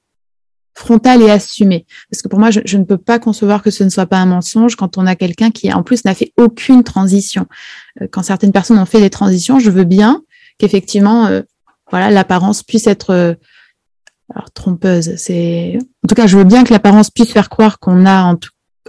frontale 0.75 1.23
et 1.23 1.31
assumée. 1.31 1.87
Parce 2.11 2.23
que 2.23 2.29
pour 2.29 2.39
moi, 2.39 2.51
je, 2.51 2.77
ne 2.77 2.85
peux 2.85 2.99
pas 2.99 3.19
concevoir 3.19 3.63
que 3.63 3.71
ce 3.71 3.83
ne 3.83 3.89
soit 3.89 4.07
pas 4.07 4.19
un 4.19 4.27
mensonge 4.27 4.77
quand 4.77 4.99
on 4.99 5.07
a 5.07 5.17
quelqu'un 5.17 5.51
qui, 5.51 5.73
en 5.73 5.83
plus, 5.83 6.05
n'a 6.05 6.15
fait 6.15 6.33
aucune 6.37 6.85
transition. 6.85 7.47
Euh, 8.03 8.07
quand 8.11 8.23
certaines 8.23 8.53
personnes 8.53 8.79
ont 8.79 8.87
fait 8.87 9.01
des 9.01 9.11
transitions, 9.11 9.59
je 9.59 9.71
veux 9.71 9.85
bien 9.85 10.23
qu'effectivement, 10.59 11.27
euh, 11.27 11.43
voilà, 11.91 12.11
l'apparence 12.11 12.63
puisse 12.63 12.87
être 12.87 13.37
alors 14.35 14.51
trompeuse, 14.53 15.15
c'est 15.17 15.79
en 16.05 16.09
tout 16.09 16.15
cas 16.15 16.27
je 16.27 16.37
veux 16.37 16.45
bien 16.45 16.65
que 16.65 16.73
l'apparence 16.73 17.11
puisse 17.11 17.33
faire 17.33 17.49
croire 17.49 17.79
qu'on 17.79 18.07
a 18.07 18.25
en, 18.25 18.39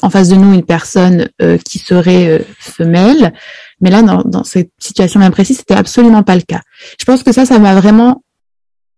en, 0.01 0.09
face 0.09 0.29
de 0.29 0.35
nous 0.35 0.53
une 0.53 0.65
personne 0.65 1.29
euh, 1.41 1.57
qui 1.57 1.79
serait 1.79 2.27
euh, 2.27 2.39
femelle, 2.59 3.33
mais 3.79 3.91
là 3.91 4.01
dans, 4.01 4.23
dans 4.23 4.43
cette 4.43 4.71
situation 4.79 5.19
bien 5.19 5.31
précise, 5.31 5.57
c'était 5.57 5.75
absolument 5.75 6.23
pas 6.23 6.35
le 6.35 6.41
cas. 6.41 6.61
Je 6.99 7.05
pense 7.05 7.23
que 7.23 7.31
ça, 7.31 7.45
ça 7.45 7.59
m'a 7.59 7.75
vraiment 7.75 8.23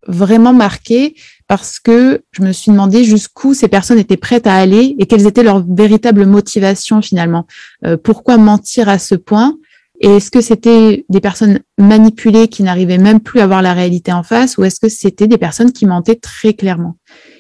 vraiment 0.08 0.54
marqué 0.54 1.16
parce 1.48 1.80
que 1.80 2.24
je 2.32 2.42
me 2.42 2.52
suis 2.52 2.72
demandé 2.72 3.04
jusqu'où 3.04 3.54
ces 3.54 3.68
personnes 3.68 4.00
étaient 4.00 4.18
prêtes 4.18 4.48
à 4.48 4.56
aller 4.56 4.96
et 4.98 5.06
quelles 5.06 5.28
étaient 5.28 5.44
leurs 5.44 5.66
véritables 5.68 6.26
motivations 6.26 7.02
finalement. 7.02 7.46
Euh, 7.86 7.98
pourquoi 7.98 8.38
mentir 8.38 8.88
à 8.88 9.00
ce 9.00 9.16
point 9.16 9.56
et 10.00 10.08
est-ce 10.08 10.32
que 10.32 10.42
c'était 10.42 11.06
des 11.10 11.20
personnes 11.20 11.60
manipulées 11.78 12.48
qui 12.48 12.64
n'arrivaient 12.64 12.98
même 12.98 13.20
plus 13.20 13.42
à 13.42 13.48
voir 13.48 13.62
la 13.62 13.74
réalité 13.74 14.14
en 14.14 14.24
face 14.24 14.58
ou 14.58 14.64
est-ce 14.64 14.80
que 14.80 14.90
c'était 14.90 15.28
des 15.28 15.38
personnes 15.38 15.74
qui 15.74 15.86
mentaient 15.86 16.16
très 16.16 16.54
clairement? 16.54 16.96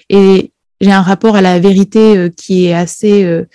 Et 0.10 0.52
j'ai 0.82 0.92
un 0.92 1.02
rapport 1.02 1.36
à 1.36 1.42
la 1.42 1.60
vérité 1.60 2.18
euh, 2.18 2.30
qui 2.30 2.68
est 2.68 2.74
assez, 2.74 3.24
euh, 3.24 3.46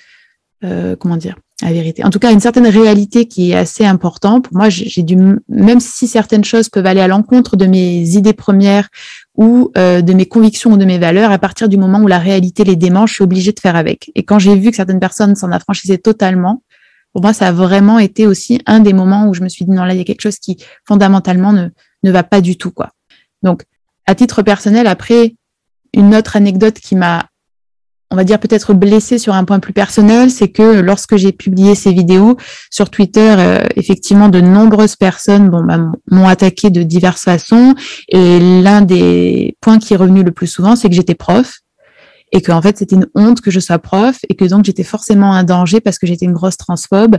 euh, 0.64 0.96
comment 0.96 1.16
dire, 1.16 1.36
la 1.62 1.72
vérité. 1.72 2.04
En 2.04 2.10
tout 2.10 2.18
cas, 2.18 2.32
une 2.32 2.40
certaine 2.40 2.66
réalité 2.66 3.26
qui 3.26 3.52
est 3.52 3.56
assez 3.56 3.84
important. 3.84 4.40
Pour 4.40 4.56
moi, 4.56 4.68
j'ai 4.70 5.02
dû, 5.02 5.16
même 5.48 5.80
si 5.80 6.08
certaines 6.08 6.44
choses 6.44 6.68
peuvent 6.68 6.86
aller 6.86 7.00
à 7.00 7.08
l'encontre 7.08 7.56
de 7.56 7.66
mes 7.66 8.16
idées 8.16 8.32
premières 8.32 8.88
ou 9.36 9.70
de 9.76 10.12
mes 10.12 10.26
convictions 10.26 10.72
ou 10.72 10.76
de 10.76 10.84
mes 10.84 10.98
valeurs, 10.98 11.30
à 11.30 11.38
partir 11.38 11.68
du 11.68 11.76
moment 11.76 12.00
où 12.00 12.08
la 12.08 12.18
réalité 12.18 12.64
les 12.64 12.74
démange, 12.74 13.10
je 13.10 13.14
suis 13.14 13.24
obligée 13.24 13.52
de 13.52 13.60
faire 13.60 13.76
avec. 13.76 14.10
Et 14.16 14.24
quand 14.24 14.40
j'ai 14.40 14.56
vu 14.56 14.70
que 14.70 14.76
certaines 14.76 14.98
personnes 14.98 15.36
s'en 15.36 15.52
affranchissaient 15.52 15.98
totalement, 15.98 16.63
pour 17.14 17.22
moi, 17.22 17.32
ça 17.32 17.46
a 17.46 17.52
vraiment 17.52 18.00
été 18.00 18.26
aussi 18.26 18.60
un 18.66 18.80
des 18.80 18.92
moments 18.92 19.28
où 19.28 19.34
je 19.34 19.42
me 19.42 19.48
suis 19.48 19.64
dit, 19.64 19.70
non, 19.70 19.84
là, 19.84 19.94
il 19.94 19.98
y 19.98 20.00
a 20.00 20.04
quelque 20.04 20.20
chose 20.20 20.38
qui 20.38 20.58
fondamentalement 20.86 21.52
ne, 21.52 21.68
ne 22.02 22.10
va 22.10 22.24
pas 22.24 22.40
du 22.40 22.58
tout, 22.58 22.72
quoi. 22.72 22.90
Donc, 23.44 23.62
à 24.06 24.16
titre 24.16 24.42
personnel, 24.42 24.88
après, 24.88 25.36
une 25.94 26.12
autre 26.16 26.34
anecdote 26.34 26.74
qui 26.74 26.96
m'a, 26.96 27.26
on 28.10 28.16
va 28.16 28.24
dire, 28.24 28.40
peut-être 28.40 28.74
blessée 28.74 29.18
sur 29.18 29.34
un 29.34 29.44
point 29.44 29.60
plus 29.60 29.72
personnel, 29.72 30.28
c'est 30.28 30.48
que 30.48 30.80
lorsque 30.80 31.14
j'ai 31.14 31.30
publié 31.30 31.76
ces 31.76 31.92
vidéos 31.92 32.36
sur 32.68 32.90
Twitter, 32.90 33.32
euh, 33.38 33.62
effectivement, 33.76 34.28
de 34.28 34.40
nombreuses 34.40 34.96
personnes 34.96 35.50
bon, 35.50 35.62
bah, 35.62 35.78
m'ont 36.10 36.26
attaqué 36.26 36.70
de 36.70 36.82
diverses 36.82 37.22
façons. 37.22 37.76
Et 38.08 38.40
l'un 38.40 38.80
des 38.80 39.56
points 39.60 39.78
qui 39.78 39.94
est 39.94 39.96
revenu 39.96 40.24
le 40.24 40.32
plus 40.32 40.48
souvent, 40.48 40.74
c'est 40.74 40.88
que 40.88 40.96
j'étais 40.96 41.14
prof 41.14 41.60
et 42.34 42.40
que 42.40 42.52
en 42.52 42.60
fait 42.60 42.76
c'était 42.76 42.96
une 42.96 43.06
honte 43.14 43.40
que 43.40 43.50
je 43.50 43.60
sois 43.60 43.78
prof 43.78 44.18
et 44.28 44.34
que 44.34 44.44
donc 44.44 44.64
j'étais 44.64 44.82
forcément 44.82 45.32
un 45.32 45.44
danger 45.44 45.80
parce 45.80 45.98
que 45.98 46.06
j'étais 46.06 46.26
une 46.26 46.32
grosse 46.32 46.56
transphobe 46.58 47.16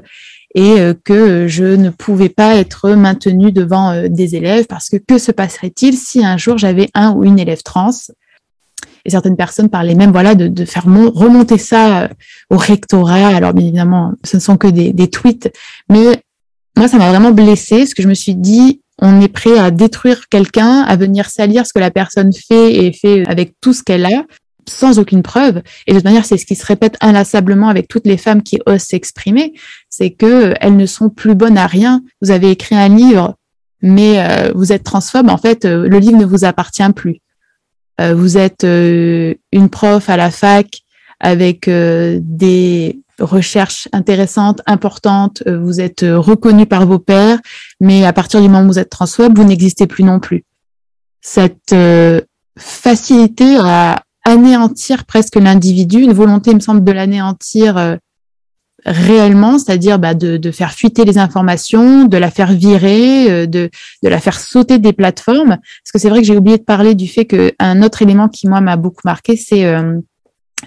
et 0.54 0.80
euh, 0.80 0.93
que 1.04 1.47
je 1.47 1.63
ne 1.63 1.89
pouvais 1.89 2.30
pas 2.30 2.56
être 2.56 2.91
maintenue 2.91 3.51
devant 3.51 3.91
euh, 3.91 4.08
des 4.10 4.36
élèves 4.36 4.65
parce 4.67 4.89
que 4.89 4.97
que 4.97 5.17
se 5.17 5.32
passerait-il 5.32 5.97
si 5.97 6.23
un 6.23 6.38
jour 6.38 6.58
j'avais 6.58 6.89
un 6.93 7.13
ou 7.13 7.23
une 7.23 7.39
élève 7.39 7.63
trans? 7.63 7.91
Et 9.06 9.12
certaines 9.12 9.38
personnes 9.38 9.69
parlaient 9.69 9.95
même 9.95 10.12
voilà 10.12 10.36
de, 10.36 10.65
faire 10.65 10.84
remonter 10.86 11.58
ça 11.58 12.04
euh, 12.04 12.08
au 12.49 12.58
rectorat. 12.58 13.28
Alors 13.28 13.54
bien 13.54 13.67
évidemment 13.67 14.13
ce 14.23 14.36
ne 14.36 14.41
sont 14.41 14.58
que 14.58 14.67
des, 14.67 14.91
des 14.91 15.10
tweets. 15.10 15.51
Mais 15.89 16.21
moi 16.78 16.89
ça 16.89 16.97
m'a 16.97 17.10
vraiment 17.10 17.32
blessée 17.32 17.80
parce 17.80 17.93
que 17.93 18.04
je 18.04 18.10
me 18.10 18.15
suis 18.15 18.36
dit 18.36 18.82
on 19.01 19.21
est 19.21 19.28
prêt 19.28 19.58
à 19.58 19.71
détruire 19.71 20.28
quelqu'un, 20.30 20.82
à 20.82 20.95
venir 20.95 21.30
salir 21.30 21.65
ce 21.65 21.73
que 21.73 21.80
la 21.80 21.91
personne 21.91 22.32
fait 22.34 22.86
et 22.86 22.93
fait 22.93 23.25
avec 23.28 23.54
tout 23.62 23.73
ce 23.73 23.84
qu'elle 23.84 24.06
a 24.06 24.25
sans 24.69 24.99
aucune 24.99 25.23
preuve. 25.23 25.62
Et 25.88 25.91
de 25.91 25.97
toute 25.97 26.06
manière, 26.06 26.25
c'est 26.25 26.38
ce 26.38 26.45
qui 26.45 26.56
se 26.56 26.65
répète 26.65 26.97
inlassablement 27.01 27.69
avec 27.69 27.88
toutes 27.88 28.08
les 28.08 28.17
femmes 28.17 28.43
qui 28.43 28.60
osent 28.65 28.82
s'exprimer, 28.82 29.54
c'est 29.89 30.12
que 30.12 30.54
elles 30.60 30.75
ne 30.75 30.86
sont 30.86 31.10
plus 31.10 31.36
bonnes 31.36 31.58
à 31.58 31.67
rien. 31.67 32.04
Vous 32.21 32.32
avez 32.32 32.51
écrit 32.51 32.75
un 32.75 32.89
livre, 32.89 33.36
mais 33.82 34.19
euh, 34.19 34.51
vous 34.56 34.71
êtes 34.71 34.84
transphobe. 34.84 35.30
En 35.30 35.38
fait, 35.38 35.65
euh, 35.65 35.88
le 35.88 35.99
livre 35.99 36.17
ne 36.17 36.25
vous 36.25 36.45
appartient 36.45 36.91
plus. 36.95 37.21
vous 37.99 38.38
êtes 38.38 38.63
une 38.65 39.69
prof 39.69 40.10
à 40.10 40.17
la 40.17 40.30
fac 40.30 40.67
avec 41.21 41.69
des 41.69 42.99
recherches 43.19 43.88
intéressantes, 43.93 44.62
importantes, 44.65 45.43
vous 45.47 45.80
êtes 45.80 46.01
reconnu 46.01 46.65
par 46.65 46.86
vos 46.86 46.99
pairs, 46.99 47.39
mais 47.80 48.04
à 48.04 48.12
partir 48.12 48.41
du 48.41 48.49
moment 48.49 48.65
où 48.65 48.73
vous 48.73 48.80
êtes 48.80 48.89
transweb, 48.89 49.38
vous 49.38 49.45
n'existez 49.45 49.88
plus 49.88 50.04
non 50.04 50.19
plus. 50.19 50.43
Cette 51.21 51.73
facilité 52.58 53.58
à 53.60 54.04
anéantir 54.25 55.05
presque 55.05 55.35
l'individu, 55.35 55.99
une 56.01 56.13
volonté, 56.13 56.51
il 56.51 56.55
me 56.55 56.59
semble, 56.59 56.83
de 56.83 56.91
l'anéantir 56.91 57.97
réellement, 58.85 59.57
c'est-à-dire 59.57 59.97
bah, 59.99 60.13
de, 60.13 60.38
de, 60.38 60.51
faire 60.51 60.71
fuiter 60.71 61.05
les 61.05 61.17
informations, 61.17 62.05
de 62.05 62.17
la 62.17 62.29
faire 62.29 62.51
virer, 62.51 63.31
euh, 63.31 63.45
de, 63.47 63.69
de 64.03 64.09
la 64.09 64.19
faire 64.19 64.39
sauter 64.39 64.77
des 64.77 64.93
plateformes. 64.93 65.57
Parce 65.57 65.91
que 65.91 65.99
c'est 65.99 66.09
vrai 66.09 66.21
que 66.21 66.27
j'ai 66.27 66.38
oublié 66.38 66.57
de 66.57 66.63
parler 66.63 66.93
du 66.93 67.07
fait 67.07 67.25
qu'un 67.25 67.81
autre 67.81 68.01
élément 68.01 68.29
qui, 68.29 68.47
moi, 68.47 68.61
m'a 68.61 68.75
beaucoup 68.75 69.01
marqué, 69.03 69.35
c'est 69.35 69.65
euh, 69.65 69.99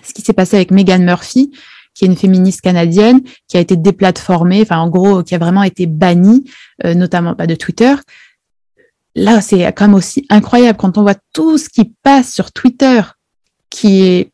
ce 0.03 0.13
qui 0.13 0.23
s'est 0.23 0.33
passé 0.33 0.57
avec 0.57 0.71
Megan 0.73 1.05
Murphy, 1.05 1.53
qui 1.95 2.05
est 2.05 2.09
une 2.09 2.17
féministe 2.17 2.61
canadienne, 2.61 3.21
qui 3.47 3.57
a 3.57 3.61
été 3.61 3.77
déplatformée, 3.77 4.63
enfin, 4.63 4.79
en 4.79 4.89
gros, 4.89 5.23
qui 5.23 5.35
a 5.35 5.39
vraiment 5.39 5.63
été 5.63 5.87
bannie, 5.87 6.45
euh, 6.85 6.95
notamment 6.95 7.35
bah, 7.39 7.47
de 7.47 7.55
Twitter. 7.55 7.95
Là, 9.15 9.41
c'est 9.41 9.73
quand 9.73 9.87
même 9.87 9.95
aussi 9.95 10.27
incroyable 10.29 10.77
quand 10.77 10.99
on 10.99 11.03
voit 11.03 11.17
tout 11.33 11.59
ce 11.59 11.69
qui 11.69 11.93
passe 12.03 12.33
sur 12.33 12.53
Twitter, 12.53 13.01
qui 13.71 14.03
est 14.03 14.33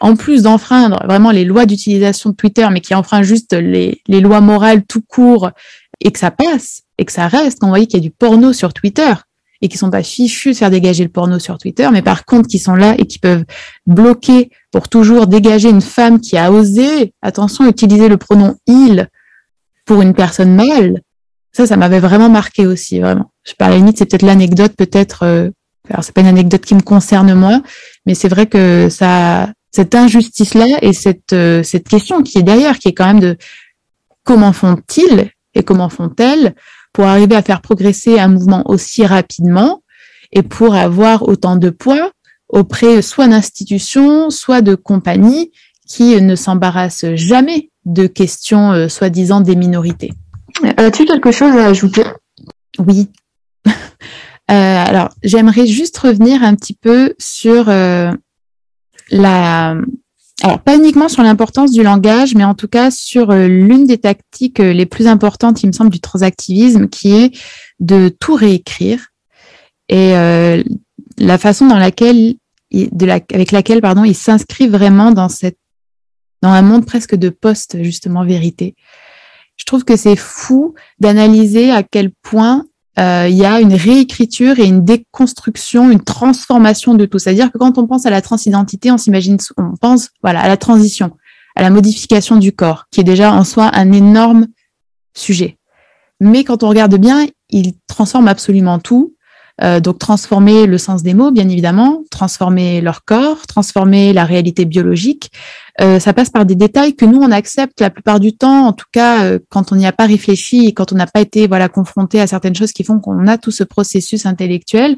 en 0.00 0.16
plus 0.16 0.42
d'enfreindre 0.42 1.00
vraiment 1.06 1.30
les 1.30 1.44
lois 1.44 1.64
d'utilisation 1.64 2.30
de 2.30 2.34
Twitter, 2.34 2.66
mais 2.70 2.80
qui 2.80 2.94
enfreint 2.94 3.22
juste 3.22 3.52
les, 3.52 4.02
lois 4.08 4.40
morales 4.40 4.82
tout 4.84 5.02
court, 5.02 5.50
et 6.00 6.10
que 6.10 6.18
ça 6.18 6.32
passe, 6.32 6.82
et 6.98 7.04
que 7.04 7.12
ça 7.12 7.28
reste, 7.28 7.60
qu'on 7.60 7.68
voyait 7.68 7.86
qu'il 7.86 8.00
y 8.00 8.02
a 8.02 8.08
du 8.08 8.10
porno 8.10 8.52
sur 8.52 8.74
Twitter, 8.74 9.12
et 9.60 9.68
qui 9.68 9.78
sont 9.78 9.90
pas 9.90 10.02
fichus 10.02 10.52
de 10.52 10.56
faire 10.56 10.70
dégager 10.70 11.04
le 11.04 11.10
porno 11.10 11.38
sur 11.38 11.56
Twitter, 11.56 11.88
mais 11.92 12.02
par 12.02 12.24
contre 12.24 12.48
qui 12.48 12.58
sont 12.58 12.74
là 12.74 12.96
et 12.98 13.06
qui 13.06 13.20
peuvent 13.20 13.44
bloquer 13.86 14.50
pour 14.72 14.88
toujours 14.88 15.28
dégager 15.28 15.70
une 15.70 15.80
femme 15.80 16.20
qui 16.20 16.36
a 16.36 16.50
osé, 16.50 17.14
attention, 17.22 17.68
utiliser 17.68 18.08
le 18.08 18.16
pronom 18.16 18.56
il 18.66 19.08
pour 19.84 20.02
une 20.02 20.14
personne 20.14 20.54
mâle. 20.54 21.00
Ça, 21.52 21.66
ça 21.66 21.76
m'avait 21.76 22.00
vraiment 22.00 22.28
marqué 22.28 22.66
aussi, 22.66 22.98
vraiment. 22.98 23.30
Je 23.44 23.52
la 23.60 23.76
limite, 23.76 23.98
c'est 23.98 24.06
peut-être 24.06 24.22
l'anecdote, 24.22 24.72
peut-être. 24.76 25.22
Euh, 25.24 25.50
alors 25.90 26.04
c'est 26.04 26.14
pas 26.14 26.20
une 26.22 26.28
anecdote 26.28 26.62
qui 26.62 26.74
me 26.74 26.80
concerne 26.80 27.34
moi, 27.34 27.60
mais 28.06 28.14
c'est 28.14 28.28
vrai 28.28 28.46
que 28.46 28.88
ça, 28.88 29.52
cette 29.70 29.94
injustice-là 29.94 30.78
et 30.82 30.92
cette, 30.92 31.32
euh, 31.32 31.62
cette 31.62 31.88
question 31.88 32.22
qui 32.22 32.38
est 32.38 32.42
derrière, 32.42 32.78
qui 32.78 32.88
est 32.88 32.92
quand 32.92 33.06
même 33.06 33.20
de 33.20 33.36
comment 34.24 34.52
font-ils 34.52 35.30
et 35.54 35.62
comment 35.62 35.88
font-elles 35.88 36.54
pour 36.92 37.04
arriver 37.06 37.36
à 37.36 37.42
faire 37.42 37.62
progresser 37.62 38.18
un 38.18 38.28
mouvement 38.28 38.62
aussi 38.66 39.06
rapidement 39.06 39.82
et 40.32 40.42
pour 40.42 40.74
avoir 40.74 41.28
autant 41.28 41.56
de 41.56 41.70
poids 41.70 42.12
auprès 42.48 43.02
soit 43.02 43.28
d'institutions, 43.28 44.30
soit 44.30 44.60
de 44.60 44.74
compagnies 44.74 45.50
qui 45.88 46.20
ne 46.20 46.36
s'embarrassent 46.36 47.14
jamais 47.14 47.70
de 47.84 48.06
questions 48.06 48.72
euh, 48.72 48.88
soi-disant 48.88 49.40
des 49.40 49.56
minorités. 49.56 50.12
As-tu 50.76 51.04
quelque 51.04 51.32
chose 51.32 51.56
à 51.56 51.66
ajouter? 51.66 52.04
Oui. 52.78 53.08
Alors, 54.92 55.08
j'aimerais 55.22 55.66
juste 55.66 55.96
revenir 55.96 56.42
un 56.42 56.54
petit 56.54 56.74
peu 56.74 57.14
sur 57.18 57.70
euh, 57.70 58.12
la, 59.10 59.74
alors 60.42 60.60
pas 60.60 60.76
uniquement 60.76 61.08
sur 61.08 61.22
l'importance 61.22 61.72
du 61.72 61.82
langage, 61.82 62.34
mais 62.34 62.44
en 62.44 62.54
tout 62.54 62.68
cas 62.68 62.90
sur 62.90 63.30
euh, 63.30 63.48
l'une 63.48 63.86
des 63.86 63.96
tactiques 63.96 64.60
euh, 64.60 64.74
les 64.74 64.84
plus 64.84 65.06
importantes, 65.06 65.62
il 65.62 65.68
me 65.68 65.72
semble, 65.72 65.88
du 65.88 66.00
transactivisme, 66.00 66.90
qui 66.90 67.14
est 67.14 67.34
de 67.80 68.14
tout 68.20 68.34
réécrire 68.34 69.06
et 69.88 70.12
la 71.18 71.38
façon 71.38 71.66
dans 71.66 71.78
laquelle, 71.78 72.34
avec 73.00 73.50
laquelle, 73.50 73.80
pardon, 73.80 74.04
il 74.04 74.14
s'inscrit 74.14 74.68
vraiment 74.68 75.10
dans 75.10 75.30
cette, 75.30 75.58
dans 76.42 76.50
un 76.50 76.62
monde 76.62 76.84
presque 76.84 77.14
de 77.14 77.30
post 77.30 77.82
justement 77.82 78.26
vérité. 78.26 78.74
Je 79.56 79.64
trouve 79.64 79.84
que 79.84 79.96
c'est 79.96 80.16
fou 80.16 80.74
d'analyser 80.98 81.70
à 81.70 81.82
quel 81.82 82.10
point 82.10 82.66
euh, 82.98 83.26
il 83.28 83.36
y 83.36 83.44
a 83.44 83.60
une 83.60 83.74
réécriture 83.74 84.58
et 84.58 84.64
une 84.64 84.84
déconstruction, 84.84 85.90
une 85.90 86.02
transformation 86.02 86.94
de 86.94 87.06
tout. 87.06 87.18
C'est-à-dire 87.18 87.50
que 87.50 87.58
quand 87.58 87.78
on 87.78 87.86
pense 87.86 88.04
à 88.04 88.10
la 88.10 88.20
transidentité, 88.20 88.90
on 88.90 88.98
s'imagine, 88.98 89.38
on 89.56 89.76
pense 89.80 90.10
voilà 90.22 90.40
à 90.40 90.48
la 90.48 90.58
transition, 90.58 91.16
à 91.56 91.62
la 91.62 91.70
modification 91.70 92.36
du 92.36 92.52
corps, 92.52 92.86
qui 92.90 93.00
est 93.00 93.04
déjà 93.04 93.32
en 93.32 93.44
soi 93.44 93.70
un 93.72 93.92
énorme 93.92 94.46
sujet. 95.14 95.58
Mais 96.20 96.44
quand 96.44 96.62
on 96.62 96.68
regarde 96.68 96.96
bien, 96.96 97.26
il 97.50 97.72
transforme 97.86 98.28
absolument 98.28 98.78
tout. 98.78 99.14
Euh, 99.62 99.78
donc 99.80 99.98
transformer 99.98 100.66
le 100.66 100.76
sens 100.76 101.02
des 101.02 101.14
mots, 101.14 101.30
bien 101.30 101.48
évidemment, 101.48 102.02
transformer 102.10 102.80
leur 102.80 103.04
corps, 103.04 103.46
transformer 103.46 104.12
la 104.12 104.24
réalité 104.24 104.64
biologique. 104.64 105.30
Euh, 105.80 106.00
ça 106.00 106.12
passe 106.12 106.30
par 106.30 106.44
des 106.44 106.56
détails 106.56 106.96
que 106.96 107.04
nous 107.04 107.20
on 107.20 107.30
accepte 107.30 107.80
la 107.80 107.90
plupart 107.90 108.18
du 108.18 108.36
temps, 108.36 108.66
en 108.66 108.72
tout 108.72 108.86
cas 108.92 109.24
euh, 109.24 109.38
quand 109.50 109.72
on 109.72 109.76
n'y 109.76 109.86
a 109.86 109.92
pas 109.92 110.06
réfléchi 110.06 110.66
et 110.66 110.72
quand 110.72 110.92
on 110.92 110.96
n'a 110.96 111.06
pas 111.06 111.20
été 111.20 111.46
voilà 111.46 111.68
confronté 111.68 112.20
à 112.20 112.26
certaines 112.26 112.56
choses 112.56 112.72
qui 112.72 112.82
font 112.82 112.98
qu'on 112.98 113.26
a 113.28 113.38
tout 113.38 113.52
ce 113.52 113.62
processus 113.62 114.26
intellectuel. 114.26 114.96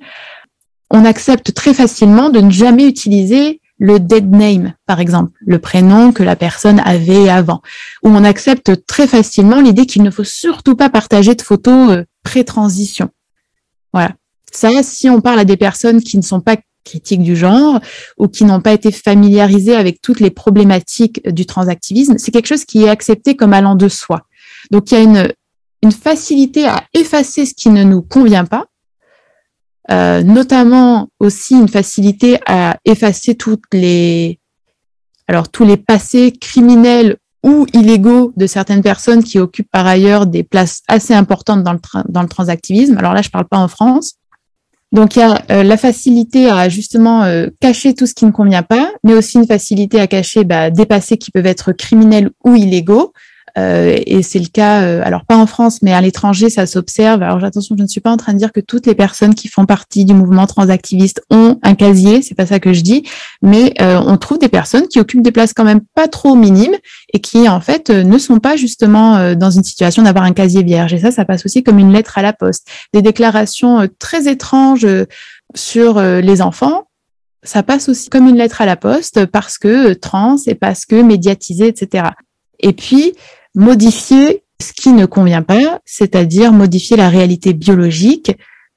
On 0.91 1.05
accepte 1.05 1.53
très 1.53 1.75
facilement 1.75 2.31
de 2.31 2.41
ne 2.41 2.51
jamais 2.51 2.87
utiliser 2.87 3.61
le 3.79 3.99
dead 3.99 4.31
name, 4.31 4.75
par 4.87 5.01
exemple, 5.01 5.33
le 5.41 5.59
prénom 5.59 6.13
que 6.13 6.23
la 6.23 6.37
personne 6.37 6.81
avait 6.85 7.29
avant, 7.29 7.61
ou 8.05 8.09
on 8.09 8.25
accepte 8.25 8.87
très 8.87 9.09
facilement 9.09 9.61
l'idée 9.61 9.85
qu'il 9.85 10.05
ne 10.05 10.11
faut 10.11 10.25
surtout 10.25 10.77
pas 10.77 10.89
partager 10.89 11.35
de 11.35 11.43
photos 11.43 12.05
pré-transition. 12.23 13.11
Voilà. 13.93 14.13
Ça, 14.55 14.71
si 14.83 15.11
on 15.11 15.21
parle 15.21 15.41
à 15.41 15.45
des 15.45 15.57
personnes 15.57 16.01
qui 16.03 16.17
ne 16.17 16.23
sont 16.23 16.41
pas 16.41 16.57
critiques 16.85 17.23
du 17.23 17.35
genre 17.35 17.81
ou 18.19 18.29
qui 18.29 18.45
n'ont 18.45 18.61
pas 18.61 18.73
été 18.73 18.93
familiarisées 18.93 19.75
avec 19.75 20.01
toutes 20.01 20.21
les 20.21 20.31
problématiques 20.31 21.27
du 21.29 21.47
transactivisme, 21.47 22.19
c'est 22.19 22.31
quelque 22.31 22.47
chose 22.47 22.65
qui 22.65 22.85
est 22.85 22.89
accepté 22.89 23.37
comme 23.37 23.53
allant 23.53 23.75
de 23.75 23.89
soi. 23.89 24.23
Donc 24.71 24.91
il 24.91 24.95
y 24.95 24.97
a 24.99 25.03
une, 25.03 25.33
une 25.83 25.93
facilité 25.93 26.67
à 26.67 26.85
effacer 26.95 27.47
ce 27.47 27.55
qui 27.55 27.71
ne 27.71 27.83
nous 27.83 28.03
convient 28.03 28.45
pas, 28.45 28.67
euh, 29.91 30.23
notamment 30.23 31.09
aussi 31.19 31.55
une 31.55 31.69
facilité 31.69 32.39
à 32.47 32.79
effacer 32.85 33.35
toutes 33.35 33.65
les 33.73 34.39
alors 35.27 35.49
tous 35.49 35.65
les 35.65 35.79
passés 35.79 36.33
criminels 36.33 37.17
ou 37.43 37.67
illégaux 37.73 38.33
de 38.37 38.47
certaines 38.47 38.83
personnes 38.83 39.23
qui 39.23 39.39
occupent 39.39 39.71
par 39.71 39.87
ailleurs 39.87 40.27
des 40.27 40.43
places 40.43 40.83
assez 40.89 41.13
importantes 41.13 41.63
dans 41.63 41.73
le, 41.73 41.81
dans 42.09 42.23
le 42.23 42.29
transactivisme. 42.29 42.97
Alors 42.97 43.13
là, 43.13 43.21
je 43.21 43.29
ne 43.29 43.33
parle 43.33 43.47
pas 43.47 43.59
en 43.59 43.69
France, 43.69 44.15
donc 44.95 45.17
il 45.17 45.19
y 45.19 45.23
a 45.23 45.43
euh, 45.51 45.63
la 45.65 45.77
facilité 45.77 46.49
à 46.49 46.69
justement 46.69 47.25
euh, 47.25 47.49
cacher 47.61 47.95
tout 47.95 48.07
ce 48.07 48.15
qui 48.15 48.25
ne 48.25 48.31
convient 48.31 48.63
pas, 48.63 48.93
mais 49.03 49.13
aussi 49.13 49.39
une 49.39 49.47
facilité 49.47 50.01
à 50.01 50.07
cacher 50.07 50.45
bah, 50.45 50.71
des 50.71 50.87
passés 50.87 51.19
qui 51.19 51.33
peuvent 51.33 51.47
être 51.47 51.73
criminels 51.73 52.31
ou 52.45 52.55
illégaux. 52.55 53.13
Euh, 53.57 53.97
et 54.07 54.23
c'est 54.23 54.39
le 54.39 54.49
cas, 54.49 54.83
euh, 54.83 55.01
alors 55.05 55.25
pas 55.25 55.37
en 55.37 55.47
France, 55.47 55.81
mais 55.83 55.93
à 55.93 56.01
l'étranger, 56.01 56.51
ça 56.51 56.67
s'observe. 56.67 57.23
Alors 57.23 57.43
attention, 57.45 57.77
je 57.79 57.83
ne 57.83 57.89
suis 57.89 58.01
pas 58.01 58.11
en 58.11 58.17
train 58.17 58.33
de 58.33 58.39
dire 58.39 58.53
que 58.53 58.61
toutes 58.61 58.87
les 58.87 58.95
personnes 58.95 59.35
qui 59.35 59.49
font 59.49 59.65
partie 59.65 60.05
du 60.05 60.15
mouvement 60.15 60.47
transactiviste 60.47 61.23
ont 61.31 61.59
un 61.63 61.75
casier, 61.75 62.23
c'est 62.23 62.35
pas 62.35 62.47
ça 62.47 62.59
que 62.59 62.73
je 62.73 62.81
dis, 62.81 63.05
mais 63.43 63.73
euh, 63.81 64.01
on 64.05 64.17
trouve 64.17 64.39
des 64.39 64.49
personnes 64.49 64.89
qui 64.89 64.99
occupent 64.99 65.23
des 65.23 65.33
places 65.33 65.53
quand 65.53 65.65
même 65.65 65.81
pas 65.95 66.09
trop 66.09 66.35
minimes 66.35 66.75
et 67.13 67.21
qui 67.21 67.49
en 67.49 67.61
fait 67.61 67.91
ne 67.91 68.19
sont 68.19 68.41
pas 68.41 68.57
justement 68.57 69.35
dans 69.35 69.51
une 69.51 69.63
situation 69.63 70.03
d'avoir 70.03 70.25
un 70.25 70.33
casier 70.33 70.63
vierge. 70.63 70.93
Et 70.93 70.99
ça, 70.99 71.11
ça 71.11 71.25
passe 71.25 71.47
aussi 71.47 71.63
comme 71.63 71.79
une 71.79 71.93
lettre 71.93 72.19
à 72.19 72.23
la 72.23 72.33
poste. 72.33 72.67
Des 72.93 73.03
déclarations 73.03 73.89
très 73.99 74.29
étranges 74.29 74.87
sur 75.55 76.01
les 76.01 76.43
enfants, 76.43 76.89
ça 77.43 77.63
passe 77.63 77.89
aussi 77.89 78.09
comme 78.09 78.27
une 78.27 78.37
lettre 78.37 78.63
à 78.63 78.67
la 78.67 78.77
poste 78.77 79.27
parce 79.27 79.59
que 79.59 79.93
trans 79.93 80.37
et 80.47 80.55
parce 80.55 80.87
que 80.87 81.01
médiatisé, 81.03 81.69
etc. 81.69 82.09
Et 82.59 82.73
puis, 82.73 83.15
modifier 83.55 84.45
ce 84.61 84.73
qui 84.73 84.93
ne 84.93 85.07
convient 85.07 85.43
pas, 85.43 85.81
c'est-à-dire 85.85 86.53
modifier 86.53 86.97
la 86.97 87.09
réalité 87.09 87.53
biologique. 87.53 88.33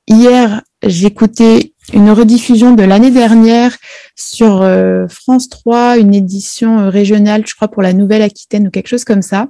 Hier, 0.08 0.62
j'écoutais 0.84 1.74
une 1.94 2.12
rediffusion 2.12 2.74
de 2.74 2.84
l'année 2.84 3.12
dernière 3.12 3.76
sur 4.16 4.62
euh, 4.62 5.08
France 5.08 5.50
3, 5.50 5.98
une 5.98 6.14
édition 6.14 6.80
euh, 6.80 6.90
régionale, 6.90 7.44
je 7.46 7.56
crois 7.56 7.68
pour 7.68 7.82
la 7.82 7.94
Nouvelle-Aquitaine 7.94 8.68
ou 8.68 8.72
quelque 8.72 8.88
chose 8.88 9.06
comme 9.06 9.22
ça, 9.22 9.48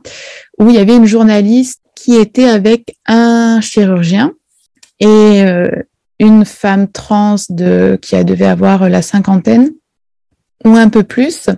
où 0.59 0.69
il 0.69 0.75
y 0.75 0.79
avait 0.79 0.95
une 0.95 1.05
journaliste 1.05 1.81
qui 1.95 2.15
était 2.15 2.47
avec 2.47 2.95
un 3.07 3.59
chirurgien 3.61 4.33
et 4.99 5.05
euh, 5.43 5.69
une 6.19 6.45
femme 6.45 6.87
trans 6.87 7.35
de 7.49 7.97
qui 8.01 8.23
devait 8.23 8.45
avoir 8.45 8.89
la 8.89 9.01
cinquantaine 9.01 9.71
ou 10.65 10.69
un 10.69 10.89
peu 10.89 11.03
plus 11.03 11.49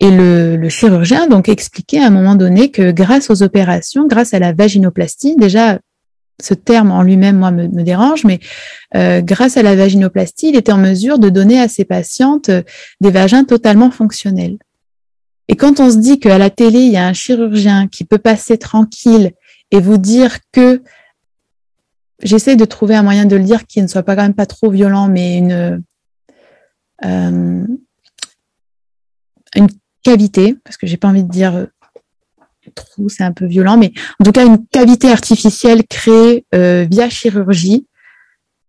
et 0.00 0.10
le, 0.10 0.56
le, 0.56 0.68
chirurgien 0.68 1.26
donc 1.26 1.48
expliquait 1.48 2.00
à 2.00 2.06
un 2.06 2.10
moment 2.10 2.34
donné 2.34 2.70
que 2.70 2.90
grâce 2.90 3.30
aux 3.30 3.42
opérations, 3.42 4.06
grâce 4.06 4.34
à 4.34 4.38
la 4.38 4.52
vaginoplastie, 4.52 5.36
déjà 5.36 5.78
ce 6.40 6.54
terme 6.54 6.90
en 6.90 7.02
lui-même 7.02 7.38
moi 7.38 7.50
me, 7.50 7.66
me, 7.68 7.82
dérange, 7.82 8.24
mais 8.24 8.40
euh, 8.94 9.22
grâce 9.22 9.56
à 9.56 9.62
la 9.62 9.74
vaginoplastie, 9.74 10.50
il 10.50 10.56
était 10.56 10.72
en 10.72 10.78
mesure 10.78 11.18
de 11.18 11.30
donner 11.30 11.58
à 11.58 11.68
ses 11.68 11.86
patientes 11.86 12.50
euh, 12.50 12.62
des 13.00 13.10
vagins 13.10 13.44
totalement 13.44 13.90
fonctionnels. 13.90 14.58
Et 15.48 15.56
quand 15.56 15.80
on 15.80 15.90
se 15.90 15.96
dit 15.96 16.18
qu'à 16.18 16.36
la 16.38 16.50
télé 16.50 16.80
il 16.80 16.92
y 16.92 16.96
a 16.98 17.06
un 17.06 17.14
chirurgien 17.14 17.88
qui 17.88 18.04
peut 18.04 18.18
passer 18.18 18.58
tranquille 18.58 19.32
et 19.70 19.80
vous 19.80 19.96
dire 19.96 20.38
que 20.52 20.82
j'essaie 22.22 22.56
de 22.56 22.64
trouver 22.66 22.96
un 22.96 23.02
moyen 23.02 23.24
de 23.24 23.36
le 23.36 23.44
dire 23.44 23.66
qui 23.66 23.80
ne 23.80 23.86
soit 23.86 24.02
pas 24.02 24.14
quand 24.16 24.22
même 24.22 24.34
pas 24.34 24.46
trop 24.46 24.70
violent, 24.70 25.08
mais 25.08 25.38
une 25.38 25.82
une 29.54 29.68
cavité, 30.08 30.56
parce 30.64 30.76
que 30.76 30.86
j'ai 30.86 30.96
pas 30.96 31.08
envie 31.08 31.24
de 31.24 31.30
dire 31.30 31.66
trou, 32.74 33.08
c'est 33.08 33.24
un 33.24 33.32
peu 33.32 33.46
violent, 33.46 33.76
mais 33.76 33.92
en 34.20 34.24
tout 34.24 34.32
cas 34.32 34.44
une 34.44 34.66
cavité 34.66 35.10
artificielle 35.10 35.82
créée 35.86 36.44
via 36.52 37.08
chirurgie. 37.08 37.86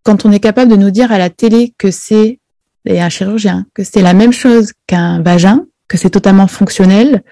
Quand 0.04 0.26
on 0.26 0.32
est 0.32 0.40
capable 0.40 0.72
de 0.72 0.78
nous 0.78 0.92
dire 0.92 1.12
à 1.12 1.18
la 1.18 1.30
télé 1.30 1.74
que 1.78 1.92
c'est 1.92 2.40
et 2.86 3.02
un 3.02 3.10
chirurgien 3.10 3.66
que 3.74 3.84
c'est 3.84 4.02
la 4.02 4.14
même 4.14 4.32
chose 4.32 4.72
qu'un 4.88 5.22
vagin, 5.22 5.66
que 5.88 5.98
c'est 5.98 6.10
totalement 6.10 6.48
fonctionnel, 6.48 7.24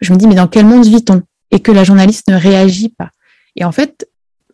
je 0.00 0.12
me 0.12 0.18
dis 0.18 0.26
mais 0.26 0.34
dans 0.34 0.48
quel 0.48 0.66
monde 0.66 0.86
vit-on? 0.86 1.22
Et 1.50 1.60
que 1.60 1.72
la 1.72 1.82
journaliste 1.82 2.28
ne 2.28 2.36
réagit 2.36 2.90
pas. 2.90 3.10
Et 3.56 3.64
en 3.64 3.72
fait, 3.72 4.06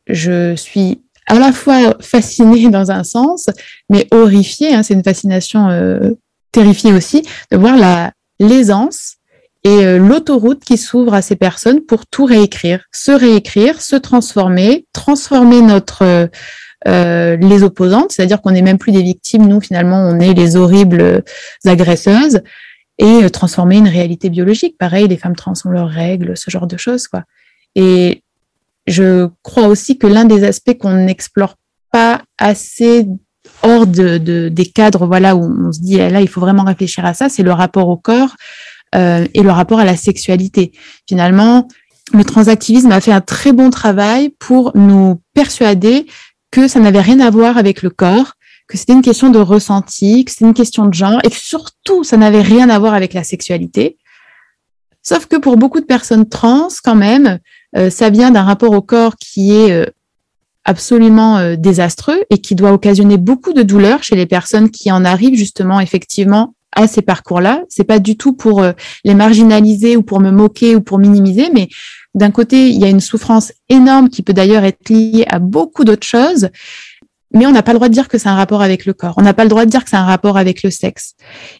je 0.06 0.54
suis 0.54 1.02
à 1.26 1.34
la 1.34 1.52
fois 1.52 1.96
fascinée 2.00 2.68
dans 2.68 2.90
un 2.92 3.02
sens, 3.02 3.50
mais 3.90 4.06
horrifiée. 4.12 4.74
Hein, 4.74 4.82
c'est 4.84 4.94
une 4.94 5.02
fascination 5.02 5.68
euh, 5.70 6.10
terrifiée 6.52 6.92
aussi 6.92 7.22
de 7.50 7.56
voir 7.56 7.76
la 7.76 8.12
l'aisance 8.40 9.16
et 9.64 9.84
euh, 9.84 9.98
l'autoroute 9.98 10.62
qui 10.62 10.76
s'ouvre 10.76 11.14
à 11.14 11.22
ces 11.22 11.36
personnes 11.36 11.80
pour 11.80 12.06
tout 12.06 12.24
réécrire, 12.24 12.84
se 12.92 13.12
réécrire, 13.12 13.80
se 13.80 13.96
transformer, 13.96 14.86
transformer 14.92 15.62
notre 15.62 16.28
euh, 16.86 17.36
les 17.36 17.62
opposantes, 17.62 18.12
c'est-à-dire 18.12 18.42
qu'on 18.42 18.50
n'est 18.50 18.62
même 18.62 18.78
plus 18.78 18.92
des 18.92 19.02
victimes, 19.02 19.46
nous 19.46 19.60
finalement 19.60 20.06
on 20.06 20.20
est 20.20 20.34
les 20.34 20.56
horribles 20.56 21.22
agresseuses 21.64 22.42
et 22.98 23.28
transformer 23.30 23.78
une 23.78 23.88
réalité 23.88 24.28
biologique. 24.28 24.76
Pareil, 24.78 25.08
les 25.08 25.16
femmes 25.16 25.34
trans 25.34 25.54
ont 25.64 25.70
leurs 25.70 25.88
règles, 25.88 26.36
ce 26.36 26.50
genre 26.50 26.66
de 26.66 26.76
choses 26.76 27.08
quoi. 27.08 27.24
Et 27.74 28.22
je 28.86 29.28
crois 29.42 29.66
aussi 29.66 29.98
que 29.98 30.06
l'un 30.06 30.26
des 30.26 30.44
aspects 30.44 30.76
qu'on 30.78 30.92
n'explore 30.92 31.56
pas 31.90 32.22
assez 32.38 33.06
hors 33.64 33.86
de, 33.86 34.18
de, 34.18 34.48
des 34.48 34.66
cadres, 34.66 35.06
voilà, 35.06 35.34
où 35.34 35.68
on 35.68 35.72
se 35.72 35.80
dit 35.80 35.96
là, 35.96 36.20
il 36.20 36.28
faut 36.28 36.40
vraiment 36.40 36.64
réfléchir 36.64 37.04
à 37.04 37.14
ça, 37.14 37.28
c'est 37.28 37.42
le 37.42 37.52
rapport 37.52 37.88
au 37.88 37.96
corps 37.96 38.36
euh, 38.94 39.26
et 39.34 39.42
le 39.42 39.50
rapport 39.50 39.80
à 39.80 39.84
la 39.84 39.96
sexualité. 39.96 40.72
Finalement, 41.08 41.66
le 42.12 42.24
transactivisme 42.24 42.92
a 42.92 43.00
fait 43.00 43.12
un 43.12 43.20
très 43.20 43.52
bon 43.52 43.70
travail 43.70 44.30
pour 44.38 44.72
nous 44.76 45.20
persuader 45.34 46.06
que 46.52 46.68
ça 46.68 46.78
n'avait 46.78 47.00
rien 47.00 47.18
à 47.18 47.30
voir 47.30 47.58
avec 47.58 47.82
le 47.82 47.90
corps, 47.90 48.34
que 48.68 48.78
c'était 48.78 48.92
une 48.92 49.02
question 49.02 49.30
de 49.30 49.40
ressenti, 49.40 50.24
que 50.24 50.30
c'était 50.30 50.44
une 50.44 50.54
question 50.54 50.86
de 50.86 50.94
genre, 50.94 51.20
et 51.24 51.30
surtout, 51.30 52.04
ça 52.04 52.16
n'avait 52.16 52.42
rien 52.42 52.70
à 52.70 52.78
voir 52.78 52.94
avec 52.94 53.14
la 53.14 53.24
sexualité. 53.24 53.98
Sauf 55.02 55.26
que 55.26 55.36
pour 55.36 55.56
beaucoup 55.56 55.80
de 55.80 55.86
personnes 55.86 56.28
trans, 56.28 56.68
quand 56.82 56.94
même, 56.94 57.38
euh, 57.76 57.90
ça 57.90 58.10
vient 58.10 58.30
d'un 58.30 58.42
rapport 58.42 58.72
au 58.72 58.80
corps 58.80 59.16
qui 59.16 59.52
est 59.52 59.72
euh, 59.72 59.86
absolument 60.64 61.38
euh, 61.38 61.56
désastreux 61.56 62.24
et 62.30 62.38
qui 62.38 62.54
doit 62.54 62.72
occasionner 62.72 63.16
beaucoup 63.16 63.52
de 63.52 63.62
douleur 63.62 64.02
chez 64.02 64.16
les 64.16 64.26
personnes 64.26 64.70
qui 64.70 64.90
en 64.90 65.04
arrivent 65.04 65.36
justement 65.36 65.80
effectivement 65.80 66.54
à 66.72 66.86
ces 66.86 67.02
parcours-là. 67.02 67.62
C'est 67.68 67.84
pas 67.84 68.00
du 68.00 68.16
tout 68.16 68.32
pour 68.32 68.64
les 69.04 69.14
marginaliser 69.14 69.96
ou 69.96 70.02
pour 70.02 70.18
me 70.18 70.32
moquer 70.32 70.74
ou 70.74 70.80
pour 70.80 70.98
minimiser, 70.98 71.48
mais 71.54 71.68
d'un 72.16 72.32
côté, 72.32 72.68
il 72.68 72.80
y 72.80 72.84
a 72.84 72.88
une 72.88 73.00
souffrance 73.00 73.52
énorme 73.68 74.08
qui 74.08 74.22
peut 74.22 74.32
d'ailleurs 74.32 74.64
être 74.64 74.88
liée 74.88 75.24
à 75.28 75.38
beaucoup 75.38 75.84
d'autres 75.84 76.06
choses 76.06 76.50
mais 77.34 77.46
on 77.46 77.50
n'a 77.50 77.62
pas 77.62 77.72
le 77.72 77.78
droit 77.78 77.88
de 77.88 77.92
dire 77.92 78.08
que 78.08 78.16
c'est 78.16 78.28
un 78.28 78.36
rapport 78.36 78.62
avec 78.62 78.86
le 78.86 78.94
corps. 78.94 79.14
On 79.18 79.22
n'a 79.22 79.34
pas 79.34 79.42
le 79.42 79.50
droit 79.50 79.64
de 79.64 79.70
dire 79.70 79.82
que 79.82 79.90
c'est 79.90 79.96
un 79.96 80.04
rapport 80.04 80.38
avec 80.38 80.62
le 80.62 80.70
sexe. 80.70 81.14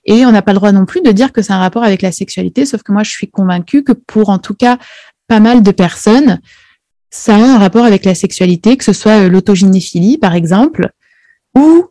Et 0.05 0.25
on 0.25 0.31
n'a 0.31 0.41
pas 0.41 0.53
le 0.53 0.59
droit 0.59 0.73
non 0.73 0.87
plus 0.87 1.03
de 1.03 1.11
dire 1.11 1.33
que 1.33 1.43
c'est 1.43 1.53
un 1.53 1.59
rapport 1.59 1.83
avec 1.83 2.01
la 2.01 2.13
sexualité, 2.13 2.65
sauf 2.65 2.83
que 2.83 2.93
moi, 2.93 3.03
je 3.03 3.11
suis 3.11 3.29
convaincue 3.29 3.83
que 3.83 3.93
pour, 3.93 4.29
en 4.29 4.39
tout 4.39 4.55
cas, 4.55 4.79
pas 5.27 5.41
mal 5.41 5.63
de 5.63 5.71
personnes, 5.73 6.41
ça 7.15 7.37
a 7.37 7.39
un 7.39 7.59
rapport 7.59 7.85
avec 7.85 8.05
la 8.05 8.15
sexualité, 8.15 8.77
que 8.77 8.85
ce 8.85 8.93
soit 8.93 9.25
euh, 9.25 9.29
l'autogynéphilie, 9.29 10.19
par 10.19 10.35
exemple, 10.35 10.91
ou 11.57 11.85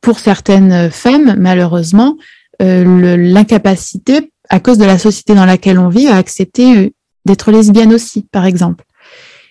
pour 0.00 0.18
certaines 0.18 0.90
femmes, 0.90 1.36
malheureusement, 1.38 2.16
euh, 2.62 3.16
l'incapacité, 3.16 4.32
à 4.48 4.60
cause 4.60 4.78
de 4.78 4.84
la 4.84 4.98
société 4.98 5.34
dans 5.34 5.46
laquelle 5.46 5.78
on 5.78 5.88
vit, 5.88 6.08
à 6.08 6.16
accepter 6.16 6.76
euh, 6.76 6.90
d'être 7.24 7.50
lesbienne 7.50 7.92
aussi, 7.92 8.26
par 8.30 8.46
exemple. 8.46 8.84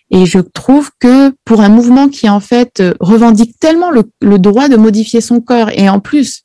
Et 0.10 0.26
je 0.26 0.40
trouve 0.40 0.92
que 1.00 1.34
pour 1.44 1.62
un 1.62 1.70
mouvement 1.70 2.08
qui 2.08 2.30
en 2.30 2.40
fait 2.40 2.80
euh, 2.80 2.94
revendique 3.00 3.60
tellement 3.60 3.90
le, 3.92 4.40
droit 4.40 4.70
de 4.70 4.78
modifier 4.78 5.22
son 5.22 5.42
corps 5.42 5.70
et 5.72 5.90
en 5.90 6.00
plus 6.00 6.44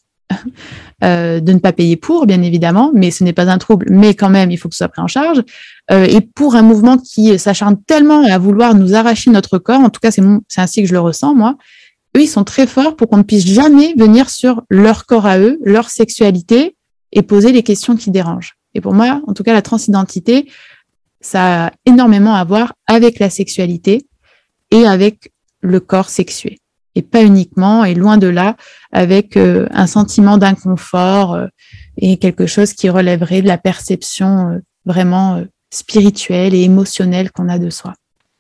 euh, 1.05 1.41
de 1.41 1.53
ne 1.53 1.59
pas 1.59 1.73
payer 1.73 1.97
pour, 1.97 2.27
bien 2.27 2.43
évidemment, 2.43 2.91
mais 2.95 3.11
ce 3.11 3.23
n'est 3.23 3.33
pas 3.33 3.49
un 3.51 3.59
trouble, 3.59 3.87
mais 3.91 4.15
quand 4.15 4.31
même 4.31 4.51
il 4.51 4.57
faut 4.57 4.69
que 4.69 4.75
ce 4.75 4.79
soit 4.79 4.89
pris 4.89 5.03
en 5.03 5.07
charge. 5.07 5.43
Euh, 5.91 6.05
et 6.05 6.21
pour 6.21 6.57
un 6.57 6.63
mouvement 6.63 6.99
qui 6.99 7.39
s'acharne 7.39 7.81
tellement 7.87 8.23
à 8.31 8.39
vouloir 8.39 8.75
nous 8.75 8.95
arracher 8.95 9.31
notre 9.31 9.59
corps, 9.59 9.81
en 9.81 9.91
tout 9.91 10.01
cas 10.01 10.11
c'est 10.11 10.23
ainsi 10.57 10.83
que 10.83 10.89
je 10.89 10.93
le 10.93 11.01
ressens 11.01 11.35
moi, 11.35 11.57
eux 12.17 12.23
ils 12.23 12.29
sont 12.29 12.45
très 12.45 12.67
forts 12.67 12.97
pour 12.97 13.09
qu'on 13.09 13.19
ne 13.19 13.23
puisse 13.23 13.47
jamais 13.47 13.95
venir 13.97 14.29
sur 14.29 14.63
leur 14.71 15.07
corps 15.07 15.27
à 15.27 15.39
eux, 15.39 15.59
leur 15.65 15.89
sexualité 15.89 16.75
et 17.13 17.23
poser 17.23 17.53
les 17.53 17.63
questions 17.63 17.97
qui 17.97 18.11
dérangent. 18.11 18.57
Et 18.75 18.81
pour 18.81 18.95
moi, 18.95 19.23
en 19.27 19.35
tout 19.35 19.43
cas, 19.43 19.53
la 19.53 19.63
transidentité, 19.63 20.51
ça 21.21 21.67
a 21.67 21.73
énormément 21.87 22.35
à 22.35 22.45
voir 22.45 22.75
avec 22.87 23.19
la 23.19 23.31
sexualité 23.31 24.07
et 24.71 24.87
avec 24.87 25.33
le 25.61 25.81
corps 25.81 26.11
sexué. 26.11 26.59
Et 26.99 27.03
pas 27.03 27.23
uniquement, 27.23 27.85
et 27.85 27.95
loin 27.95 28.19
de 28.19 28.27
là, 28.27 28.57
avec 28.91 29.37
euh, 29.37 29.69
un 29.71 29.87
sentiment 29.87 30.37
d'inconfort 30.37 31.33
euh, 31.33 31.47
et 31.97 32.17
quelque 32.17 32.47
chose 32.47 32.73
qui 32.73 32.91
relèverait 32.91 33.41
de 33.41 33.47
la 33.47 33.57
perception 33.57 34.49
euh, 34.49 34.59
vraiment 34.85 35.41
spirituelle 35.71 36.55
et 36.55 36.63
émotionnelle 36.63 37.31
qu'on 37.31 37.49
a 37.49 37.61
de 37.61 37.71
soi. 37.71 37.93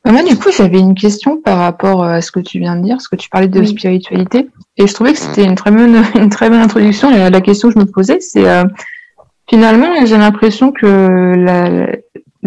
Bah, 0.04 0.10
moi, 0.10 0.24
du 0.24 0.36
coup, 0.36 0.50
j'avais 0.50 0.80
une 0.80 0.96
question 0.96 1.40
par 1.40 1.58
rapport 1.58 2.02
à 2.02 2.20
ce 2.20 2.32
que 2.32 2.40
tu 2.40 2.58
viens 2.58 2.74
de 2.74 2.82
dire, 2.82 3.00
ce 3.00 3.08
que 3.08 3.14
tu 3.14 3.28
parlais 3.28 3.46
de 3.46 3.64
spiritualité. 3.64 4.48
Et 4.76 4.88
je 4.88 4.92
trouvais 4.92 5.12
que 5.12 5.20
c'était 5.20 5.44
une 5.44 5.54
très 5.54 5.70
bonne, 5.70 6.02
une 6.16 6.28
très 6.28 6.50
bonne 6.50 6.60
introduction. 6.60 7.12
Et 7.12 7.30
la 7.30 7.40
question 7.40 7.68
que 7.68 7.74
je 7.74 7.78
me 7.78 7.86
posais, 7.86 8.18
c'est 8.18 8.44
finalement, 9.48 10.04
j'ai 10.04 10.18
l'impression 10.18 10.72
que 10.72 10.86
la, 11.36 11.86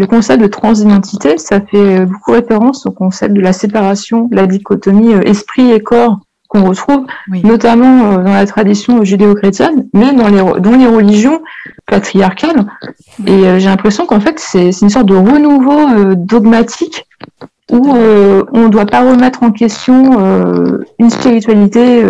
le 0.02 0.08
concept 0.08 0.42
de 0.42 0.48
transidentité, 0.48 1.38
ça 1.38 1.62
fait 1.62 2.08
beaucoup 2.08 2.32
référence 2.32 2.88
au 2.88 2.92
concept 2.92 3.36
de 3.36 3.40
la 3.40 3.54
séparation, 3.54 4.28
la 4.32 4.48
dichotomie 4.48 5.14
euh, 5.14 5.22
esprit 5.22 5.72
et 5.72 5.80
corps 5.80 6.20
qu'on 6.48 6.68
retrouve 6.68 7.06
notamment 7.44 8.14
euh, 8.14 8.18
dans 8.24 8.34
la 8.34 8.48
tradition 8.48 9.04
judéo-chrétienne, 9.04 9.88
mais 9.94 10.12
dans 10.12 10.28
les, 10.28 10.60
dans 10.60 10.76
les 10.76 10.88
religions 10.88 11.44
patriarcales. 11.86 12.66
Et 13.28 13.46
euh, 13.46 13.60
j'ai 13.60 13.70
l'impression 13.70 14.08
qu'en 14.08 14.20
fait, 14.20 14.40
c'est 14.40 14.72
une 14.82 14.90
sorte 14.90 15.06
de 15.06 15.16
renouveau 15.16 16.16
dogmatique 16.16 17.06
où 17.72 17.88
on 17.88 18.64
ne 18.64 18.70
doit 18.70 18.88
pas 18.88 19.08
remettre 19.08 19.44
en 19.44 19.52
question 19.52 20.20
une 21.00 21.10
spiritualité 21.10 22.04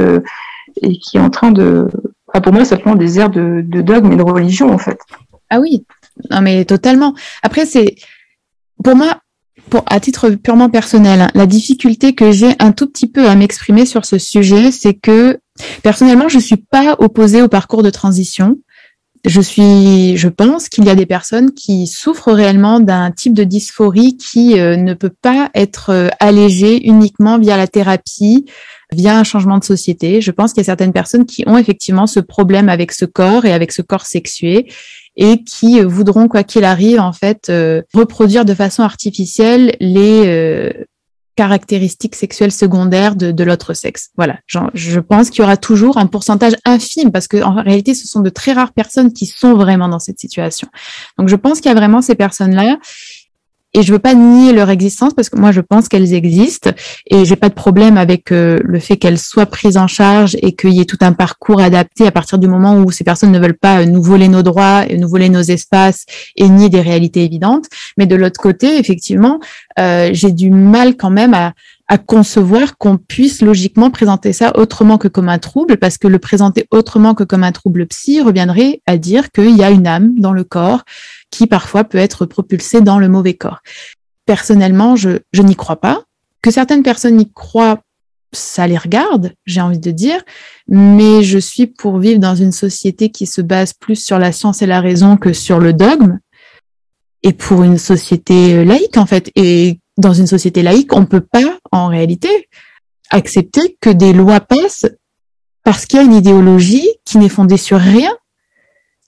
et 0.82 0.98
qui 0.98 1.18
est 1.18 1.20
en 1.20 1.30
train 1.30 1.52
de... 1.52 1.88
Enfin, 2.30 2.42
pour 2.42 2.52
moi, 2.52 2.66
ça 2.66 2.78
prend 2.78 2.96
des 2.96 3.20
airs 3.20 3.30
de, 3.30 3.62
de 3.64 3.82
dogme 3.82 4.12
et 4.14 4.16
de 4.16 4.24
religion, 4.24 4.74
en 4.74 4.80
fait. 4.80 4.98
Ah 5.52 5.60
oui, 5.60 5.86
non, 6.30 6.41
mais 6.41 6.65
totalement. 6.65 7.13
Après, 7.43 7.65
c'est 7.65 7.95
pour 8.84 8.95
moi, 8.95 9.21
pour, 9.69 9.84
à 9.88 10.00
titre 10.00 10.30
purement 10.30 10.69
personnel, 10.69 11.21
hein, 11.21 11.32
la 11.34 11.45
difficulté 11.45 12.13
que 12.13 12.32
j'ai 12.32 12.54
un 12.60 12.71
tout 12.71 12.88
petit 12.88 13.08
peu 13.08 13.28
à 13.28 13.36
m'exprimer 13.36 13.86
sur 13.86 14.06
ce 14.06 14.17
sujet, 14.17 14.71
c'est 14.71 14.93
que 14.93 15.39
personnellement, 15.84 16.30
je 16.30 16.39
suis 16.39 16.58
pas 16.58 16.95
opposée 17.00 17.41
au 17.41 17.47
parcours 17.47 17.84
de 17.84 17.89
transition. 17.89 18.58
Je 19.24 19.39
suis, 19.39 20.17
je 20.17 20.28
pense 20.30 20.67
qu'il 20.67 20.84
y 20.84 20.89
a 20.89 20.95
des 20.95 21.06
personnes 21.06 21.52
qui 21.52 21.86
souffrent 21.86 22.32
réellement 22.32 22.80
d'un 22.80 23.12
type 23.12 23.36
de 23.36 23.43
dysphorie 23.43 24.17
qui 24.17 24.60
euh, 24.60 24.78
ne 24.78 24.95
peut 24.95 25.13
pas 25.21 25.52
être 25.54 25.91
euh, 25.91 26.10
allégé 26.19 26.88
uniquement 26.88 27.38
via 27.38 27.56
la 27.56 27.67
thérapie, 27.67 28.45
via 28.91 29.19
un 29.19 29.24
changement 29.24 29.60
de 29.60 29.63
société. 29.63 30.21
Je 30.21 30.32
pense 30.32 30.54
qu'il 30.54 30.62
y 30.62 30.65
a 30.65 30.65
certaines 30.65 30.91
personnes 30.91 31.28
qui 31.28 31.43
ont 31.45 31.56
effectivement 31.56 32.08
ce 32.08 32.19
problème 32.19 32.67
avec 32.67 32.91
ce 32.91 33.06
corps 33.06 33.45
et 33.45 33.54
avec 33.54 33.71
ce 33.71 33.84
corps 33.84 34.08
sexué 34.08 34.67
et 35.15 35.43
qui 35.43 35.82
voudront, 35.82 36.28
quoi 36.28 36.43
qu'il 36.43 36.63
arrive, 36.63 37.00
en 37.00 37.13
fait, 37.13 37.50
euh, 37.50 37.82
reproduire 37.93 38.45
de 38.45 38.54
façon 38.54 38.84
artificielle 38.84 39.76
les 39.80 40.24
euh, 40.26 40.71
caractéristiques 41.36 42.15
sexuelles 42.15 42.52
secondaires 42.52 43.15
de, 43.15 43.32
de 43.32 43.43
l'autre 43.43 43.74
sexe. 43.74 44.10
Voilà, 44.15 44.39
je 44.74 45.00
pense 45.00 45.30
qu'il 45.30 45.41
y 45.41 45.43
aura 45.43 45.58
toujours 45.58 45.97
un 45.97 46.06
pourcentage 46.06 46.54
infime 46.65 47.12
parce 47.12 47.28
que 47.28 47.41
en 47.41 47.62
réalité, 47.62 47.93
ce 47.93 48.08
sont 48.08 48.21
de 48.21 48.30
très 48.30 48.54
rares 48.54 48.74
personnes 48.74 49.12
qui 49.12 49.26
sont 49.26 49.54
vraiment 49.54 49.88
dans 49.88 50.00
cette 50.00 50.19
situation. 50.19 50.67
Donc, 51.17 51.30
je 51.30 51.36
pense 51.36 51.62
qu'il 51.62 51.69
y 51.69 51.71
a 51.71 51.78
vraiment 51.78 52.02
ces 52.02 52.15
personnes-là 52.15 52.78
et 53.74 53.84
je 53.84 53.92
veux 53.92 54.00
pas 54.00 54.14
nier 54.14 54.54
leur 54.54 54.70
existence 54.70 55.14
parce 55.14 55.30
que 55.30 55.38
moi 55.38 55.52
je 55.52 55.62
pense 55.62 55.88
qu'elles 55.88 56.14
existent 56.14 56.72
et 57.10 57.26
j'ai 57.26 57.36
pas 57.36 57.50
de 57.50 57.54
problème 57.54 57.98
avec 57.98 58.32
euh, 58.32 58.60
le 58.64 58.80
fait 58.80 58.98
qu'elles 58.98 59.18
soient 59.18 59.46
prises 59.46 59.78
en 59.78 59.88
charge 59.88 60.36
et 60.42 60.54
qu'il 60.54 60.74
y 60.74 60.82
ait 60.82 60.86
tout 60.86 60.98
un 61.02 61.14
parcours 61.14 61.62
adapté 61.62 62.06
à 62.06 62.12
partir 62.12 62.38
du 62.38 62.48
moment 62.48 62.78
où 62.78 62.92
ces 62.92 63.04
personnes 63.04 63.32
ne 63.32 63.40
veulent 63.40 63.58
pas 63.58 63.82
euh, 63.82 63.86
nous 63.86 64.02
voler 64.02 64.28
nos 64.28 64.44
droits, 64.44 64.86
nous 64.88 65.08
voler 65.08 65.30
nos 65.30 65.42
espaces 65.42 66.06
et 66.36 66.50
nier 66.50 66.70
des 66.70 66.82
réalités 66.82 67.24
évidentes. 67.24 67.68
Mais 67.98 68.06
de 68.06 68.16
l'autre 68.16 68.40
côté, 68.42 68.78
effectivement, 68.78 69.40
euh, 69.80 70.10
j'ai 70.12 70.32
du 70.32 70.50
mal 70.50 70.96
quand 70.96 71.10
même 71.10 71.34
à, 71.34 71.54
à 71.92 71.98
concevoir 71.98 72.78
qu'on 72.78 72.96
puisse 72.96 73.42
logiquement 73.42 73.92
présenter 73.92 74.32
ça 74.32 74.58
autrement 74.58 74.98
que 74.98 75.10
comme 75.10 75.28
un 75.28 75.40
trouble, 75.40 75.76
parce 75.76 75.98
que 75.98 76.08
le 76.08 76.20
présenter 76.20 76.66
autrement 76.72 77.14
que 77.16 77.26
comme 77.26 77.44
un 77.44 77.52
trouble 77.52 77.86
psy 77.88 78.22
reviendrait 78.22 78.82
à 78.86 78.96
dire 78.96 79.30
qu'il 79.30 79.58
y 79.58 79.62
a 79.62 79.72
une 79.72 79.86
âme 79.86 80.18
dans 80.18 80.32
le 80.32 80.46
corps 80.46 80.86
qui 81.32 81.48
parfois 81.48 81.84
peut 81.84 81.98
être 81.98 82.26
propulsée 82.26 82.80
dans 82.80 82.98
le 82.98 83.10
mauvais 83.10 83.34
corps. 83.34 83.60
Personnellement, 84.26 84.96
je, 84.96 85.20
je 85.34 85.42
n'y 85.42 85.58
crois 85.58 85.82
pas. 85.82 86.04
Que 86.42 86.50
certaines 86.50 86.82
personnes 86.82 87.20
y 87.20 87.30
croient, 87.30 87.82
ça 88.32 88.68
les 88.68 88.78
regarde, 88.78 89.34
j'ai 89.46 89.60
envie 89.60 89.78
de 89.78 89.92
dire, 89.92 90.22
mais 90.70 91.24
je 91.24 91.40
suis 91.40 91.68
pour 91.68 92.00
vivre 92.00 92.22
dans 92.22 92.36
une 92.36 92.54
société 92.54 93.10
qui 93.10 93.26
se 93.26 93.42
base 93.42 93.74
plus 93.74 94.02
sur 94.02 94.18
la 94.18 94.32
science 94.32 94.62
et 94.62 94.66
la 94.66 94.80
raison 94.80 95.18
que 95.18 95.34
sur 95.34 95.60
le 95.60 95.74
dogme, 95.74 96.20
et 97.24 97.34
pour 97.34 97.64
une 97.64 97.78
société 97.78 98.64
laïque 98.64 98.96
en 98.96 99.06
fait. 99.06 99.30
Et 99.36 99.80
dans 99.98 100.14
une 100.14 100.28
société 100.28 100.64
laïque, 100.64 100.94
on 100.94 101.06
peut 101.06 101.22
pas, 101.22 101.60
en 101.72 101.88
réalité, 101.88 102.50
accepter 103.10 103.78
que 103.82 103.90
des 103.90 104.14
lois 104.14 104.40
passent 104.40 104.86
parce 105.64 105.86
qu'il 105.86 105.98
y 105.98 106.02
a 106.02 106.06
une 106.06 106.14
idéologie 106.14 106.88
qui 107.06 107.18
n'est 107.18 107.30
fondée 107.30 107.58
sur 107.58 107.80
rien, 107.80 108.12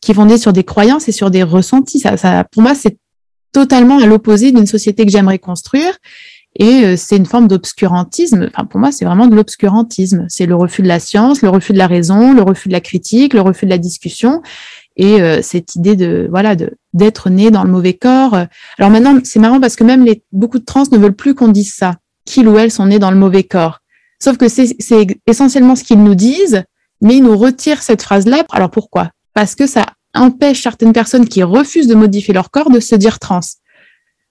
qui 0.02 0.12
est 0.12 0.15
fondée 0.15 0.38
sur 0.38 0.54
des 0.54 0.63
croyances 0.63 1.08
et 1.08 1.12
sur 1.12 1.32
des 1.32 1.43
ressentis. 1.43 1.99
Ça, 1.99 2.17
ça 2.17 2.43
pour 2.52 2.62
moi, 2.62 2.76
c'est 2.76 2.97
totalement 3.52 3.99
à 3.99 4.06
l'opposé 4.06 4.52
d'une 4.52 4.67
société 4.67 5.06
que 5.06 5.12
j'aimerais 5.12 5.39
construire 5.39 5.97
et 6.56 6.86
euh, 6.86 6.95
c'est 6.97 7.17
une 7.17 7.26
forme 7.26 7.47
d'obscurantisme. 7.47 8.49
Enfin, 8.54 8.65
pour 8.65 8.80
moi, 8.80 8.91
c'est 8.91 9.06
vraiment 9.06 9.28
de 9.28 9.36
l'obscurantisme. 9.36 10.26
C'est 10.30 10.45
le 10.45 10.56
refus 10.56 10.84
de 10.84 10.88
la 10.88 10.99
science, 10.99 11.41
le 11.41 11.49
refus 11.49 11.73
de 11.73 11.78
la 11.78 11.88
raison, 11.88 12.34
le 12.34 12.43
refus 12.43 12.67
de 12.67 12.73
la 12.73 12.82
critique, 12.82 13.34
le 13.34 13.41
refus 13.41 13.65
de 13.65 13.71
la 13.71 13.80
discussion. 13.80 14.41
Et 14.95 15.21
euh, 15.21 15.41
cette 15.41 15.73
idée 15.73 15.95
de 15.95 16.28
voilà 16.30 16.56
d'être 16.93 17.30
né 17.32 17.49
dans 17.49 17.63
le 17.63 17.71
mauvais 17.71 17.95
corps. 17.95 18.36
Alors 18.78 18.91
maintenant, 18.91 19.17
c'est 19.23 19.39
marrant 19.39 19.60
parce 19.60 19.76
que 19.76 19.84
même 19.84 20.06
les 20.06 20.23
beaucoup 20.32 20.60
de 20.60 20.65
trans 20.65 20.84
ne 20.91 20.97
veulent 20.97 21.15
plus 21.15 21.34
qu'on 21.34 21.47
dise 21.47 21.73
ça, 21.73 21.95
qu'ils 22.25 22.47
ou 22.47 22.57
elles 22.57 22.71
sont 22.71 22.86
nés 22.86 22.99
dans 22.99 23.12
le 23.12 23.17
mauvais 23.17 23.43
corps. 23.43 23.79
Sauf 24.21 24.38
que 24.38 24.47
c'est 24.47 24.75
essentiellement 25.27 25.75
ce 25.75 25.83
qu'ils 25.83 26.01
nous 26.01 26.15
disent, 26.15 26.63
mais 27.01 27.17
ils 27.17 27.23
nous 27.23 27.38
retirent 27.38 27.81
cette 27.81 28.01
phrase-là. 28.01 28.43
Alors 28.51 28.71
pourquoi? 28.71 29.09
Parce 29.33 29.55
que 29.55 29.67
ça 29.67 29.86
empêche 30.15 30.62
certaines 30.62 30.93
personnes 30.93 31.27
qui 31.27 31.43
refusent 31.43 31.88
de 31.88 31.95
modifier 31.95 32.33
leur 32.33 32.51
corps 32.51 32.69
de 32.69 32.79
se 32.79 32.95
dire 32.95 33.19
trans. 33.19 33.41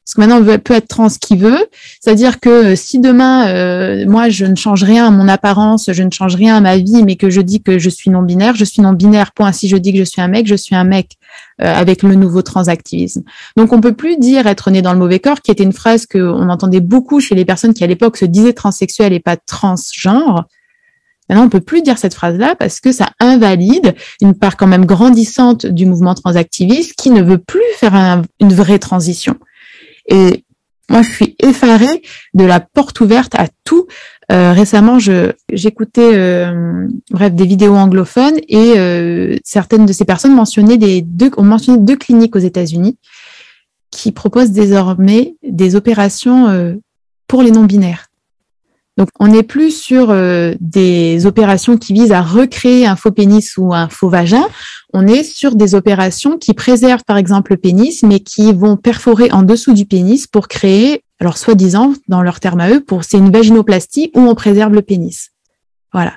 Parce 0.04 0.14
que 0.14 0.20
maintenant, 0.20 0.44
on 0.44 0.58
peut 0.58 0.74
être 0.74 0.88
trans 0.88 1.06
qui 1.08 1.36
veut. 1.36 1.64
C'est-à-dire 2.00 2.40
que 2.40 2.72
euh, 2.72 2.76
si 2.76 2.98
demain, 2.98 3.46
euh, 3.48 4.04
moi, 4.06 4.28
je 4.30 4.44
ne 4.44 4.56
change 4.56 4.82
rien 4.82 5.06
à 5.06 5.10
mon 5.10 5.28
apparence, 5.28 5.90
je 5.92 6.02
ne 6.02 6.10
change 6.10 6.34
rien 6.34 6.56
à 6.56 6.60
ma 6.60 6.76
vie, 6.76 7.04
mais 7.04 7.14
que 7.14 7.30
je 7.30 7.40
dis 7.40 7.62
que 7.62 7.78
je 7.78 7.88
suis 7.88 8.10
non-binaire, 8.10 8.56
je 8.56 8.64
suis 8.64 8.82
non-binaire. 8.82 9.32
Point. 9.32 9.52
Si 9.52 9.68
je 9.68 9.76
dis 9.76 9.92
que 9.92 9.98
je 9.98 10.04
suis 10.04 10.20
un 10.20 10.26
mec, 10.26 10.48
je 10.48 10.56
suis 10.56 10.74
un 10.74 10.82
mec 10.82 11.18
euh, 11.60 11.72
avec 11.72 12.02
le 12.02 12.16
nouveau 12.16 12.42
transactivisme. 12.42 13.22
Donc, 13.56 13.72
on 13.72 13.80
peut 13.80 13.94
plus 13.94 14.18
dire 14.18 14.48
être 14.48 14.70
né 14.72 14.82
dans 14.82 14.92
le 14.92 14.98
mauvais 14.98 15.20
corps, 15.20 15.40
qui 15.40 15.52
était 15.52 15.62
une 15.62 15.72
phrase 15.72 16.06
qu'on 16.06 16.48
entendait 16.48 16.80
beaucoup 16.80 17.20
chez 17.20 17.36
les 17.36 17.44
personnes 17.44 17.72
qui, 17.72 17.84
à 17.84 17.86
l'époque, 17.86 18.16
se 18.16 18.24
disaient 18.24 18.54
transsexuelles 18.54 19.12
et 19.12 19.20
pas 19.20 19.36
transgenres. 19.36 20.46
Maintenant, 21.28 21.46
on 21.46 21.48
peut 21.48 21.60
plus 21.60 21.82
dire 21.82 21.96
cette 21.96 22.14
phrase-là 22.14 22.56
parce 22.56 22.80
que 22.80 22.90
ça 22.90 23.10
invalide 23.20 23.94
une 24.20 24.34
part 24.34 24.56
quand 24.56 24.66
même 24.66 24.84
grandissante 24.84 25.64
du 25.64 25.86
mouvement 25.86 26.14
transactiviste 26.14 26.94
qui 26.94 27.10
ne 27.10 27.22
veut 27.22 27.38
plus 27.38 27.62
faire 27.76 28.22
une 28.40 28.52
vraie 28.52 28.80
transition. 28.80 29.36
Et 30.06 30.44
moi, 30.90 31.02
je 31.02 31.10
suis 31.10 31.36
effarée 31.42 32.02
de 32.34 32.44
la 32.44 32.60
porte 32.60 33.00
ouverte 33.00 33.34
à 33.34 33.46
tout. 33.64 33.86
Euh, 34.30 34.52
récemment, 34.52 34.98
j'écoutais 34.98 36.14
euh, 36.14 36.86
bref 37.10 37.32
des 37.32 37.46
vidéos 37.46 37.74
anglophones 37.74 38.38
et 38.48 38.74
euh, 38.76 39.36
certaines 39.44 39.86
de 39.86 39.92
ces 39.92 40.04
personnes 40.04 40.34
mentionnaient 40.34 40.78
des 40.78 41.02
deux 41.02 41.30
ont 41.36 41.44
mentionné 41.44 41.78
deux 41.78 41.96
cliniques 41.96 42.36
aux 42.36 42.40
États-Unis 42.40 42.98
qui 43.90 44.12
proposent 44.12 44.52
désormais 44.52 45.36
des 45.42 45.76
opérations 45.76 46.78
pour 47.26 47.42
les 47.42 47.50
non 47.50 47.64
binaires. 47.64 48.06
Donc, 48.98 49.08
on 49.18 49.28
n'est 49.28 49.42
plus 49.42 49.70
sur 49.70 50.10
euh, 50.10 50.52
des 50.60 51.24
opérations 51.24 51.78
qui 51.78 51.94
visent 51.94 52.12
à 52.12 52.20
recréer 52.20 52.86
un 52.86 52.96
faux 52.96 53.10
pénis 53.10 53.56
ou 53.56 53.72
un 53.72 53.88
faux 53.88 54.10
vagin. 54.10 54.46
On 54.92 55.06
est 55.06 55.22
sur 55.22 55.56
des 55.56 55.74
opérations 55.74 56.36
qui 56.36 56.52
préservent, 56.52 57.04
par 57.06 57.16
exemple, 57.16 57.52
le 57.52 57.56
pénis, 57.56 58.02
mais 58.02 58.20
qui 58.20 58.52
vont 58.52 58.76
perforer 58.76 59.32
en 59.32 59.42
dessous 59.42 59.72
du 59.72 59.86
pénis 59.86 60.26
pour 60.26 60.46
créer, 60.46 61.04
alors 61.20 61.38
soi-disant, 61.38 61.94
dans 62.08 62.22
leur 62.22 62.38
terme 62.38 62.60
à 62.60 62.70
eux, 62.70 62.80
pour 62.80 63.04
c'est 63.04 63.16
une 63.16 63.30
vaginoplastie 63.30 64.10
où 64.14 64.20
on 64.20 64.34
préserve 64.34 64.74
le 64.74 64.82
pénis. 64.82 65.30
Voilà. 65.94 66.14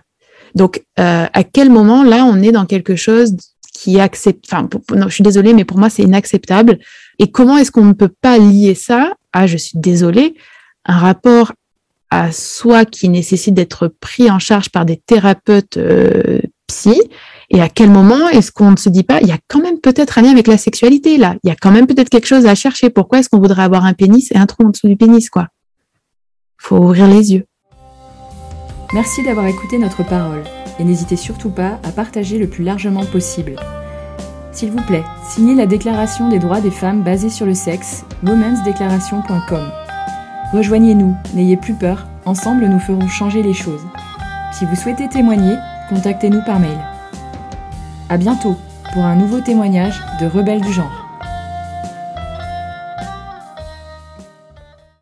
Donc, 0.53 0.83
euh, 0.99 1.27
à 1.31 1.43
quel 1.43 1.69
moment 1.69 2.03
là 2.03 2.25
on 2.25 2.41
est 2.41 2.51
dans 2.51 2.65
quelque 2.65 2.95
chose 2.97 3.35
qui 3.73 3.99
accepte 3.99 4.45
Enfin, 4.51 4.67
non, 4.93 5.07
je 5.07 5.13
suis 5.13 5.23
désolée, 5.23 5.53
mais 5.53 5.65
pour 5.65 5.77
moi 5.77 5.89
c'est 5.89 6.03
inacceptable. 6.03 6.79
Et 7.19 7.31
comment 7.31 7.57
est-ce 7.57 7.71
qu'on 7.71 7.85
ne 7.85 7.93
peut 7.93 8.11
pas 8.21 8.37
lier 8.37 8.75
ça 8.75 9.13
Ah, 9.31 9.47
je 9.47 9.57
suis 9.57 9.77
désolée, 9.77 10.35
un 10.85 10.97
rapport 10.97 11.53
à 12.11 12.31
soi 12.31 12.85
qui 12.85 13.09
nécessite 13.09 13.53
d'être 13.53 13.87
pris 13.87 14.29
en 14.29 14.39
charge 14.39 14.69
par 14.69 14.85
des 14.85 14.97
thérapeutes 14.97 15.77
euh, 15.77 16.39
psy 16.67 17.01
et 17.49 17.61
à 17.61 17.69
quel 17.69 17.89
moment 17.89 18.29
est-ce 18.29 18.51
qu'on 18.51 18.71
ne 18.71 18.77
se 18.77 18.89
dit 18.89 19.03
pas 19.03 19.19
il 19.21 19.27
y 19.27 19.31
a 19.31 19.37
quand 19.47 19.61
même 19.61 19.79
peut-être 19.79 20.17
un 20.17 20.21
lien 20.21 20.31
avec 20.31 20.47
la 20.47 20.57
sexualité 20.57 21.17
là. 21.17 21.35
Il 21.43 21.49
y 21.49 21.51
a 21.51 21.55
quand 21.55 21.71
même 21.71 21.87
peut-être 21.87 22.09
quelque 22.09 22.27
chose 22.27 22.45
à 22.45 22.55
chercher. 22.55 22.89
Pourquoi 22.89 23.19
est-ce 23.19 23.29
qu'on 23.29 23.39
voudrait 23.39 23.63
avoir 23.63 23.85
un 23.85 23.93
pénis 23.93 24.31
et 24.31 24.37
un 24.37 24.45
trou 24.45 24.65
en 24.65 24.69
dessous 24.69 24.87
du 24.87 24.95
pénis 24.95 25.29
quoi? 25.29 25.47
Faut 26.57 26.77
ouvrir 26.77 27.07
les 27.07 27.33
yeux. 27.33 27.45
Merci 28.93 29.23
d'avoir 29.23 29.47
écouté 29.47 29.77
notre 29.77 30.03
parole 30.03 30.43
et 30.79 30.83
n'hésitez 30.83 31.15
surtout 31.15 31.49
pas 31.49 31.79
à 31.83 31.91
partager 31.91 32.37
le 32.37 32.47
plus 32.47 32.63
largement 32.63 33.05
possible. 33.05 33.55
S'il 34.51 34.71
vous 34.71 34.81
plaît 34.83 35.03
signez 35.29 35.55
la 35.55 35.65
déclaration 35.65 36.29
des 36.29 36.39
droits 36.39 36.61
des 36.61 36.71
femmes 36.71 37.03
basée 37.03 37.29
sur 37.29 37.45
le 37.45 37.53
sexe 37.53 38.05
womensdeclaration.com 38.23 39.84
Rejoignez-nous, 40.53 41.15
n'ayez 41.33 41.57
plus 41.57 41.73
peur, 41.73 42.07
ensemble 42.25 42.67
nous 42.67 42.79
ferons 42.79 43.07
changer 43.07 43.41
les 43.41 43.53
choses. 43.53 43.85
Si 44.53 44.65
vous 44.65 44.75
souhaitez 44.75 45.09
témoigner, 45.09 45.55
contactez-nous 45.89 46.41
par 46.43 46.59
mail. 46.59 46.77
À 48.09 48.17
bientôt 48.17 48.55
pour 48.93 49.03
un 49.03 49.15
nouveau 49.15 49.41
témoignage 49.41 49.99
de 50.21 50.27
Rebelles 50.27 50.61
du 50.61 50.71
genre. 50.71 51.04